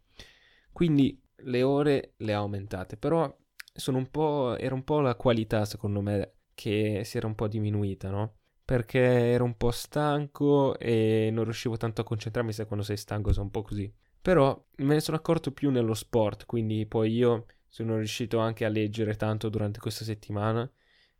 Quindi 0.71 1.21
le 1.43 1.63
ore 1.63 2.13
le 2.17 2.34
ha 2.34 2.38
aumentate, 2.38 2.97
però 2.97 3.34
sono 3.73 3.97
un 3.97 4.10
po', 4.10 4.58
era 4.58 4.75
un 4.75 4.84
po' 4.84 4.99
la 4.99 5.15
qualità, 5.15 5.65
secondo 5.65 6.01
me, 6.01 6.34
che 6.53 7.03
si 7.05 7.17
era 7.17 7.27
un 7.27 7.36
po' 7.36 7.47
diminuita, 7.47 8.10
no? 8.10 8.38
Perché 8.69 8.99
ero 8.99 9.45
un 9.45 9.58
po' 9.58 9.71
stanco 9.71 10.77
e 10.77 11.29
non 11.32 11.43
riuscivo 11.45 11.75
tanto 11.75 12.01
a 12.01 12.03
concentrarmi, 12.03 12.53
sai 12.53 12.67
quando 12.67 12.86
sei 12.86 12.97
stanco 12.97 13.34
sei 13.34 13.41
un 13.41 13.49
po' 13.49 13.63
così. 13.63 13.91
Però 14.21 14.63
me 14.77 14.93
ne 14.93 14.99
sono 14.99 15.17
accorto 15.17 15.51
più 15.51 15.71
nello 15.71 15.95
sport, 15.95 16.45
quindi 16.45 16.86
poi 16.86 17.12
io 17.12 17.47
sono 17.67 17.97
riuscito 17.97 18.38
anche 18.38 18.65
a 18.65 18.69
leggere 18.69 19.15
tanto 19.15 19.49
durante 19.49 19.79
questa 19.79 20.03
settimana 20.03 20.69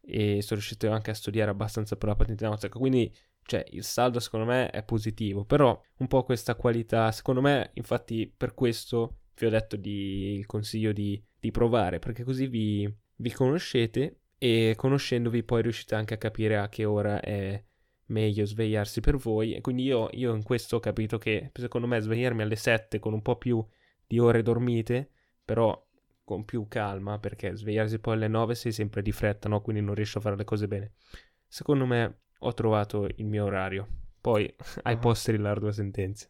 e 0.02 0.44
sono 0.44 0.60
riuscito 0.60 0.92
anche 0.92 1.10
a 1.10 1.16
studiare 1.16 1.50
abbastanza 1.50 1.96
per 1.96 2.10
la 2.10 2.16
patente 2.16 2.48
Mozart, 2.48 2.78
quindi 2.78 3.12
cioè 3.44 3.66
il 3.72 3.84
saldo 3.84 4.20
secondo 4.20 4.46
me 4.46 4.70
è 4.70 4.84
positivo, 4.84 5.44
però 5.44 5.80
un 5.98 6.08
po' 6.08 6.24
questa 6.24 6.54
qualità, 6.54 7.12
secondo 7.12 7.42
me, 7.42 7.72
infatti 7.74 8.32
per 8.36 8.54
questo 8.54 9.22
vi 9.38 9.48
ho 9.48 9.50
detto 9.50 9.76
di, 9.76 10.36
il 10.36 10.46
consiglio 10.46 10.92
di 10.92 11.20
di 11.40 11.52
provare, 11.52 12.00
perché 12.00 12.24
così 12.24 12.48
vi, 12.48 12.94
vi 13.16 13.32
conoscete 13.32 14.19
e 14.40 14.74
conoscendovi 14.76 15.44
poi 15.44 15.62
riuscite 15.62 15.94
anche 15.94 16.16
a 16.16 16.18
capire 16.18 16.58
a 16.58 16.68
che 16.70 16.86
ora 16.86 17.20
è 17.20 17.64
meglio 18.08 18.46
svegliarsi 18.46 19.02
per 19.02 19.18
voi. 19.18 19.54
E 19.54 19.62
quindi 19.62 19.84
io, 19.84 20.08
io 20.14 20.34
in 20.34 20.42
questo 20.42 20.78
ho 20.78 20.80
capito 20.80 21.18
che 21.20 21.52
secondo 21.54 21.86
me 21.86 22.00
svegliarmi 22.00 22.42
alle 22.42 22.56
7 22.56 22.98
con 22.98 23.14
un 23.14 23.22
po' 23.22 23.36
più 23.36 23.64
di 24.08 24.18
ore 24.18 24.42
dormite, 24.42 25.12
però 25.46 25.86
con 26.24 26.46
più 26.46 26.68
calma, 26.68 27.20
perché 27.20 27.56
svegliarsi 27.56 28.00
poi 28.00 28.16
alle 28.16 28.28
9 28.28 28.56
sei 28.56 28.72
sempre 28.72 29.02
di 29.02 29.12
fretta, 29.12 29.50
no? 29.50 29.62
Quindi 29.62 29.82
non 29.82 29.94
riesci 29.94 30.18
a 30.18 30.22
fare 30.22 30.36
le 30.36 30.44
cose 30.46 30.68
bene. 30.68 30.94
Secondo 31.48 31.86
me 31.86 32.22
ho 32.40 32.54
trovato 32.54 33.08
il 33.16 33.26
mio 33.26 33.46
orario. 33.46 33.88
Poi 34.22 34.52
ai 34.84 34.94
Ah. 34.94 34.98
posteri 34.98 35.38
l'ardua 35.38 35.72
sentenza. 35.72 36.28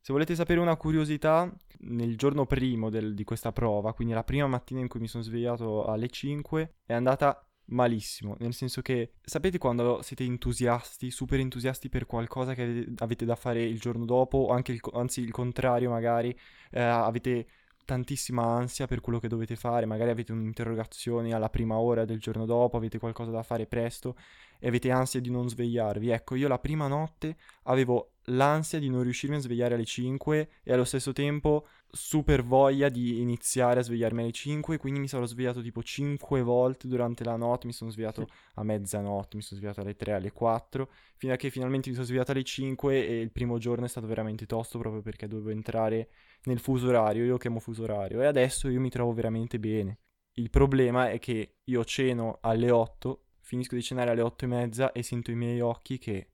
Se 0.00 0.12
volete 0.12 0.34
sapere 0.34 0.60
una 0.60 0.76
curiosità, 0.76 1.52
nel 1.80 2.16
giorno 2.16 2.46
primo 2.46 2.88
del- 2.88 3.14
di 3.14 3.24
questa 3.24 3.52
prova, 3.52 3.92
quindi 3.92 4.14
la 4.14 4.24
prima 4.24 4.46
mattina 4.46 4.80
in 4.80 4.88
cui 4.88 5.00
mi 5.00 5.08
sono 5.08 5.22
svegliato 5.22 5.84
alle 5.84 6.08
5, 6.08 6.76
è 6.86 6.94
andata 6.94 7.42
malissimo. 7.68 8.36
Nel 8.38 8.54
senso 8.54 8.82
che, 8.82 9.12
sapete 9.22 9.58
quando 9.58 10.00
siete 10.02 10.24
entusiasti, 10.24 11.10
super 11.10 11.40
entusiasti 11.40 11.88
per 11.88 12.06
qualcosa 12.06 12.54
che 12.54 12.86
avete, 12.98 13.24
da 13.24 13.34
fare 13.34 13.62
il 13.62 13.78
giorno 13.80 14.04
dopo, 14.04 14.38
o 14.38 14.52
anche 14.52 14.72
il, 14.72 14.80
anzi 14.92 15.20
il 15.20 15.30
contrario 15.30 15.90
magari, 15.90 16.36
eh, 16.70 16.80
avete 16.80 17.46
tantissima 17.88 18.44
ansia 18.44 18.86
per 18.86 19.00
quello 19.00 19.18
che 19.18 19.28
dovete 19.28 19.56
fare, 19.56 19.86
magari 19.86 20.10
avete 20.10 20.32
un'interrogazione 20.32 21.32
alla 21.32 21.48
prima 21.48 21.78
ora 21.78 22.04
del 22.04 22.20
giorno 22.20 22.44
dopo, 22.44 22.76
avete 22.76 22.98
qualcosa 22.98 23.30
da 23.30 23.42
fare 23.42 23.66
presto 23.66 24.14
e 24.58 24.68
avete 24.68 24.90
ansia 24.90 25.20
di 25.20 25.30
non 25.30 25.48
svegliarvi. 25.48 26.10
Ecco, 26.10 26.34
io 26.34 26.48
la 26.48 26.58
prima 26.58 26.86
notte 26.86 27.36
avevo 27.62 28.12
l'ansia 28.24 28.78
di 28.78 28.90
non 28.90 29.02
riuscirmi 29.02 29.36
a 29.36 29.40
svegliare 29.40 29.74
alle 29.74 29.86
5 29.86 30.50
e 30.62 30.72
allo 30.72 30.84
stesso 30.84 31.14
tempo 31.14 31.66
super 31.90 32.44
voglia 32.44 32.88
di 32.88 33.20
iniziare 33.20 33.80
a 33.80 33.82
svegliarmi 33.82 34.22
alle 34.22 34.32
5, 34.32 34.76
quindi 34.76 35.00
mi 35.00 35.08
sono 35.08 35.26
svegliato 35.26 35.62
tipo 35.62 35.82
5 35.82 36.42
volte 36.42 36.86
durante 36.88 37.24
la 37.24 37.36
notte, 37.36 37.66
mi 37.66 37.72
sono 37.72 37.90
svegliato 37.90 38.28
a 38.54 38.62
mezzanotte, 38.62 39.36
mi 39.36 39.42
sono 39.42 39.58
svegliato 39.58 39.80
alle 39.80 39.96
3, 39.96 40.12
alle 40.12 40.32
4, 40.32 40.88
fino 41.16 41.32
a 41.32 41.36
che 41.36 41.50
finalmente 41.50 41.88
mi 41.88 41.94
sono 41.94 42.06
svegliato 42.06 42.32
alle 42.32 42.44
5 42.44 43.06
e 43.06 43.20
il 43.20 43.30
primo 43.30 43.58
giorno 43.58 43.84
è 43.84 43.88
stato 43.88 44.06
veramente 44.06 44.46
tosto 44.46 44.78
proprio 44.78 45.02
perché 45.02 45.26
dovevo 45.26 45.50
entrare 45.50 46.10
nel 46.44 46.58
fuso 46.58 46.88
orario, 46.88 47.24
io 47.24 47.36
chiamo 47.38 47.58
fuso 47.58 47.84
orario, 47.84 48.20
e 48.20 48.26
adesso 48.26 48.68
io 48.68 48.80
mi 48.80 48.90
trovo 48.90 49.12
veramente 49.12 49.58
bene. 49.58 49.98
Il 50.32 50.50
problema 50.50 51.10
è 51.10 51.18
che 51.18 51.56
io 51.64 51.84
ceno 51.84 52.38
alle 52.42 52.70
8, 52.70 53.24
finisco 53.40 53.74
di 53.74 53.82
cenare 53.82 54.10
alle 54.10 54.20
8 54.20 54.44
e 54.44 54.48
mezza 54.48 54.92
e 54.92 55.02
sento 55.02 55.30
i 55.30 55.34
miei 55.34 55.60
occhi 55.60 55.98
che 55.98 56.30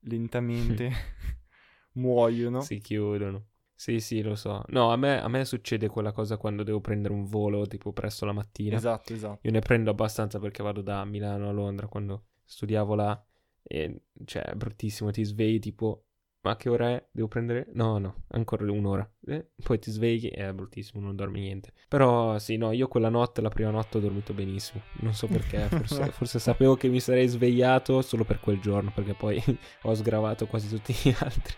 lentamente 0.00 0.90
muoiono. 1.94 2.60
Si 2.62 2.78
chiudono. 2.78 3.48
Sì, 3.82 3.98
sì, 3.98 4.22
lo 4.22 4.36
so. 4.36 4.62
No, 4.68 4.92
a 4.92 4.96
me, 4.96 5.20
a 5.20 5.26
me 5.26 5.44
succede 5.44 5.88
quella 5.88 6.12
cosa 6.12 6.36
quando 6.36 6.62
devo 6.62 6.80
prendere 6.80 7.12
un 7.12 7.24
volo 7.24 7.66
tipo 7.66 7.92
presto 7.92 8.24
la 8.24 8.30
mattina. 8.30 8.76
Esatto, 8.76 9.12
esatto. 9.12 9.40
Io 9.42 9.50
ne 9.50 9.58
prendo 9.58 9.90
abbastanza 9.90 10.38
perché 10.38 10.62
vado 10.62 10.82
da 10.82 11.04
Milano 11.04 11.48
a 11.48 11.50
Londra 11.50 11.88
quando 11.88 12.26
studiavo 12.44 12.94
là. 12.94 13.26
E 13.60 14.02
cioè, 14.24 14.44
è 14.44 14.54
bruttissimo. 14.54 15.10
Ti 15.10 15.24
svegli 15.24 15.58
tipo, 15.58 16.04
ma 16.42 16.54
che 16.54 16.68
ora 16.68 16.90
è? 16.90 17.08
Devo 17.10 17.26
prendere? 17.26 17.70
No, 17.72 17.98
no, 17.98 18.22
ancora 18.28 18.70
un'ora. 18.70 19.12
Eh, 19.26 19.50
poi 19.60 19.80
ti 19.80 19.90
svegli 19.90 20.26
e 20.26 20.46
è 20.46 20.52
bruttissimo, 20.52 21.02
non 21.02 21.16
dormi 21.16 21.40
niente. 21.40 21.72
Però 21.88 22.38
sì, 22.38 22.56
no, 22.56 22.70
io 22.70 22.86
quella 22.86 23.08
notte, 23.08 23.40
la 23.40 23.48
prima 23.48 23.70
notte 23.70 23.98
ho 23.98 24.00
dormito 24.00 24.32
benissimo. 24.32 24.80
Non 25.00 25.12
so 25.12 25.26
perché, 25.26 25.58
forse, 25.66 26.12
forse 26.12 26.38
sapevo 26.38 26.76
che 26.76 26.86
mi 26.86 27.00
sarei 27.00 27.26
svegliato 27.26 28.00
solo 28.00 28.22
per 28.22 28.38
quel 28.38 28.60
giorno, 28.60 28.92
perché 28.94 29.14
poi 29.14 29.42
ho 29.82 29.92
sgravato 29.92 30.46
quasi 30.46 30.68
tutti 30.68 30.92
gli 30.92 31.12
altri. 31.18 31.56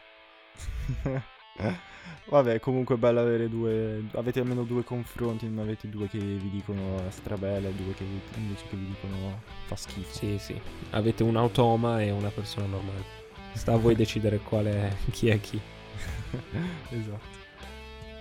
Vabbè, 2.26 2.58
comunque 2.58 2.94
è 2.94 2.98
bello 2.98 3.20
avere 3.20 3.48
due. 3.48 4.04
Avete 4.12 4.40
almeno 4.40 4.64
due 4.64 4.82
confronti, 4.82 5.46
non 5.48 5.58
avete 5.60 5.88
due 5.88 6.08
che 6.08 6.18
vi 6.18 6.50
dicono 6.50 7.02
strabella 7.10 7.68
e 7.68 7.72
due 7.72 7.94
che 7.94 8.04
invece 8.36 8.64
che 8.68 8.76
vi 8.76 8.86
dicono 8.86 9.42
fa 9.66 9.76
schifo. 9.76 10.12
Sì, 10.14 10.38
sì. 10.38 10.60
Avete 10.90 11.22
un 11.22 11.36
automa 11.36 12.02
e 12.02 12.10
una 12.10 12.30
persona 12.30 12.66
normale. 12.66 13.04
Sta 13.52 13.74
a 13.74 13.76
voi 13.76 13.94
decidere 13.94 14.38
qual 14.38 14.66
è 14.66 14.96
chi 15.12 15.28
è 15.28 15.40
chi. 15.40 15.60
esatto. 16.90 17.42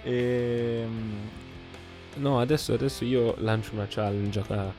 Ehm, 0.04 1.30
No, 2.16 2.40
adesso, 2.40 2.74
adesso 2.74 3.06
io 3.06 3.36
lancio 3.40 3.74
una 3.74 3.88
challenge 3.90 4.44
a, 4.48 4.72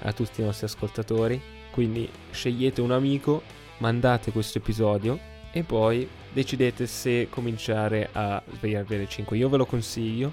a 0.00 0.12
tutti 0.12 0.40
i 0.40 0.44
nostri 0.44 0.66
ascoltatori. 0.66 1.40
Quindi 1.70 2.08
scegliete 2.30 2.80
un 2.80 2.90
amico, 2.90 3.42
mandate 3.78 4.30
questo 4.30 4.58
episodio 4.58 5.18
e 5.52 5.62
poi 5.62 6.06
decidete 6.32 6.86
se 6.86 7.28
cominciare 7.30 8.08
a 8.12 8.42
svegliarvi 8.56 8.94
alle 8.94 9.08
5. 9.08 9.36
Io 9.36 9.48
ve 9.48 9.56
lo 9.56 9.66
consiglio, 9.66 10.32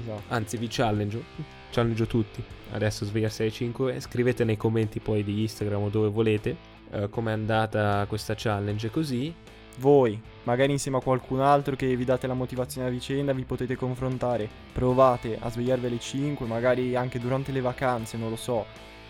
esatto. 0.00 0.22
anzi 0.28 0.56
vi 0.56 0.68
challenge, 0.68 1.22
challenge 1.70 2.06
tutti. 2.06 2.42
Adesso 2.72 3.04
svegliarsi 3.04 3.42
alle 3.42 3.50
5 3.50 3.94
e 3.94 4.00
scrivete 4.00 4.44
nei 4.44 4.56
commenti 4.56 5.00
poi 5.00 5.22
di 5.24 5.42
Instagram 5.42 5.82
o 5.82 5.88
dove 5.88 6.08
volete 6.08 6.56
eh, 6.90 7.08
com'è 7.08 7.32
andata 7.32 8.04
questa 8.08 8.34
challenge 8.36 8.90
così 8.90 9.34
Voi, 9.78 10.18
magari 10.44 10.72
insieme 10.72 10.96
a 10.96 11.00
qualcun 11.02 11.40
altro 11.40 11.76
che 11.76 11.94
vi 11.96 12.04
date 12.04 12.26
la 12.26 12.34
motivazione 12.34 12.86
a 12.88 12.90
vicenda, 12.90 13.34
vi 13.34 13.44
potete 13.44 13.76
confrontare. 13.76 14.48
Provate 14.72 15.36
a 15.38 15.50
svegliarvi 15.50 15.86
alle 15.86 15.98
5, 15.98 16.46
magari 16.46 16.96
anche 16.96 17.18
durante 17.18 17.52
le 17.52 17.60
vacanze, 17.60 18.16
non 18.16 18.30
lo 18.30 18.36
so. 18.36 18.64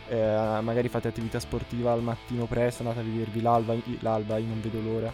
Eh, 0.09 0.17
magari 0.61 0.89
fate 0.89 1.07
attività 1.09 1.39
sportiva 1.39 1.93
al 1.93 2.03
mattino 2.03 2.47
presto, 2.47 2.83
andate 2.83 3.01
a 3.01 3.03
vedervi 3.05 3.41
l'alba, 3.41 3.77
l'alba, 4.01 4.39
io 4.39 4.47
non 4.47 4.61
vedo 4.61 4.81
l'ora. 4.81 5.13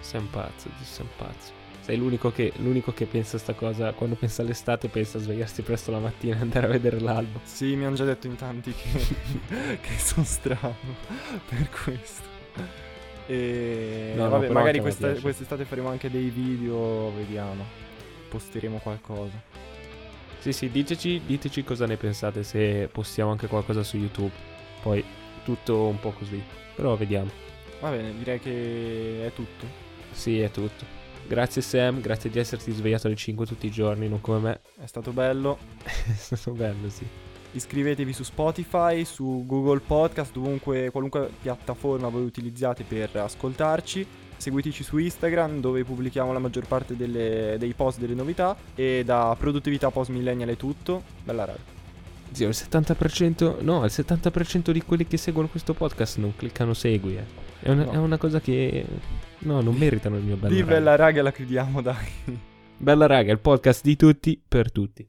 Sei 0.00 0.20
un 0.20 0.30
pazzo, 0.30 0.68
tu 0.68 0.84
sei 0.84 1.04
un 1.04 1.10
pazzo. 1.16 1.52
Sei 1.80 1.96
l'unico 1.96 2.30
che, 2.30 2.52
l'unico 2.56 2.92
che 2.92 3.06
pensa 3.06 3.36
a 3.36 3.40
sta 3.40 3.54
cosa, 3.54 3.92
quando 3.92 4.14
pensa 4.14 4.42
all'estate 4.42 4.88
pensa 4.88 5.18
a 5.18 5.20
svegliarsi 5.20 5.62
presto 5.62 5.90
la 5.90 5.98
mattina 5.98 6.36
e 6.36 6.40
andare 6.40 6.66
a 6.66 6.70
vedere 6.70 7.00
l'alba. 7.00 7.40
Sì, 7.42 7.74
mi 7.74 7.84
hanno 7.84 7.96
già 7.96 8.04
detto 8.04 8.26
in 8.26 8.36
tanti 8.36 8.72
che, 8.72 9.78
che 9.80 9.98
sono 9.98 10.24
strano 10.24 10.76
per 11.48 11.68
questo. 11.70 12.28
E 13.26 14.12
No, 14.16 14.24
no, 14.24 14.28
vabbè, 14.30 14.46
però 14.48 14.58
magari 14.58 14.80
questa, 14.80 15.12
quest'estate 15.12 15.64
faremo 15.64 15.88
anche 15.88 16.10
dei 16.10 16.28
video, 16.28 17.12
vediamo. 17.14 17.64
Posteremo 18.28 18.78
qualcosa. 18.78 19.40
Sì, 20.38 20.52
sì, 20.52 20.70
diteci, 20.70 21.22
diteci 21.26 21.64
cosa 21.64 21.86
ne 21.86 21.96
pensate, 21.96 22.42
se 22.42 22.88
postiamo 22.90 23.30
anche 23.30 23.46
qualcosa 23.46 23.82
su 23.82 23.96
YouTube. 23.96 24.32
Poi 24.82 25.04
tutto 25.44 25.86
un 25.86 25.98
po' 26.00 26.10
così. 26.10 26.42
Però 26.74 26.96
vediamo. 26.96 27.30
Va 27.80 27.90
bene, 27.90 28.16
direi 28.16 28.38
che 28.38 29.26
è 29.26 29.32
tutto. 29.32 29.88
Sì, 30.12 30.40
è 30.40 30.50
tutto. 30.50 30.98
Grazie 31.26 31.62
Sam, 31.62 32.00
grazie 32.00 32.28
di 32.28 32.40
esserti 32.40 32.72
svegliato 32.72 33.06
alle 33.06 33.14
5 33.14 33.46
tutti 33.46 33.66
i 33.66 33.70
giorni, 33.70 34.08
non 34.08 34.20
come 34.20 34.38
me. 34.38 34.60
È 34.82 34.86
stato 34.86 35.12
bello. 35.12 35.58
è 35.84 36.12
stato 36.16 36.50
bello, 36.52 36.88
sì. 36.88 37.06
Iscrivetevi 37.52 38.12
su 38.12 38.22
Spotify, 38.22 39.04
su 39.04 39.44
Google 39.46 39.80
Podcast, 39.80 40.32
dovunque, 40.32 40.90
qualunque 40.90 41.30
piattaforma 41.40 42.08
voi 42.08 42.24
utilizzate 42.24 42.84
per 42.84 43.14
ascoltarci. 43.14 44.06
Seguiteci 44.36 44.82
su 44.82 44.98
Instagram 44.98 45.60
dove 45.60 45.84
pubblichiamo 45.84 46.32
la 46.32 46.38
maggior 46.38 46.66
parte 46.66 46.96
delle- 46.96 47.56
dei 47.58 47.74
post 47.74 47.98
delle 47.98 48.14
novità. 48.14 48.56
E 48.74 49.02
da 49.04 49.36
produttività 49.38 49.90
post 49.90 50.10
millennial 50.10 50.48
è 50.48 50.56
tutto. 50.56 51.02
Bella 51.22 51.44
raga. 51.44 51.78
Zio, 52.32 52.48
il 52.48 52.54
70%, 52.56 53.60
no, 53.60 53.84
il 53.84 53.90
70% 53.92 54.70
di 54.70 54.82
quelli 54.82 55.06
che 55.06 55.16
seguono 55.16 55.48
questo 55.48 55.74
podcast 55.74 56.18
non 56.18 56.34
cliccano 56.36 56.74
segui, 56.74 57.16
eh. 57.16 57.49
È 57.62 57.70
una, 57.70 57.84
No. 57.84 57.92
è 57.92 57.96
una 57.96 58.16
cosa 58.18 58.40
che... 58.40 58.84
No, 59.40 59.60
non 59.60 59.74
meritano 59.74 60.16
il 60.16 60.22
mio 60.22 60.36
bello 60.36 60.54
Di 60.54 60.60
raga. 60.60 60.72
bella 60.74 60.96
raga 60.96 61.22
la 61.22 61.32
chiudiamo, 61.32 61.80
dai. 61.82 62.06
Bella 62.76 63.06
raga, 63.06 63.32
il 63.32 63.38
podcast 63.38 63.82
di 63.84 63.96
tutti 63.96 64.40
per 64.46 64.70
tutti. 64.72 65.06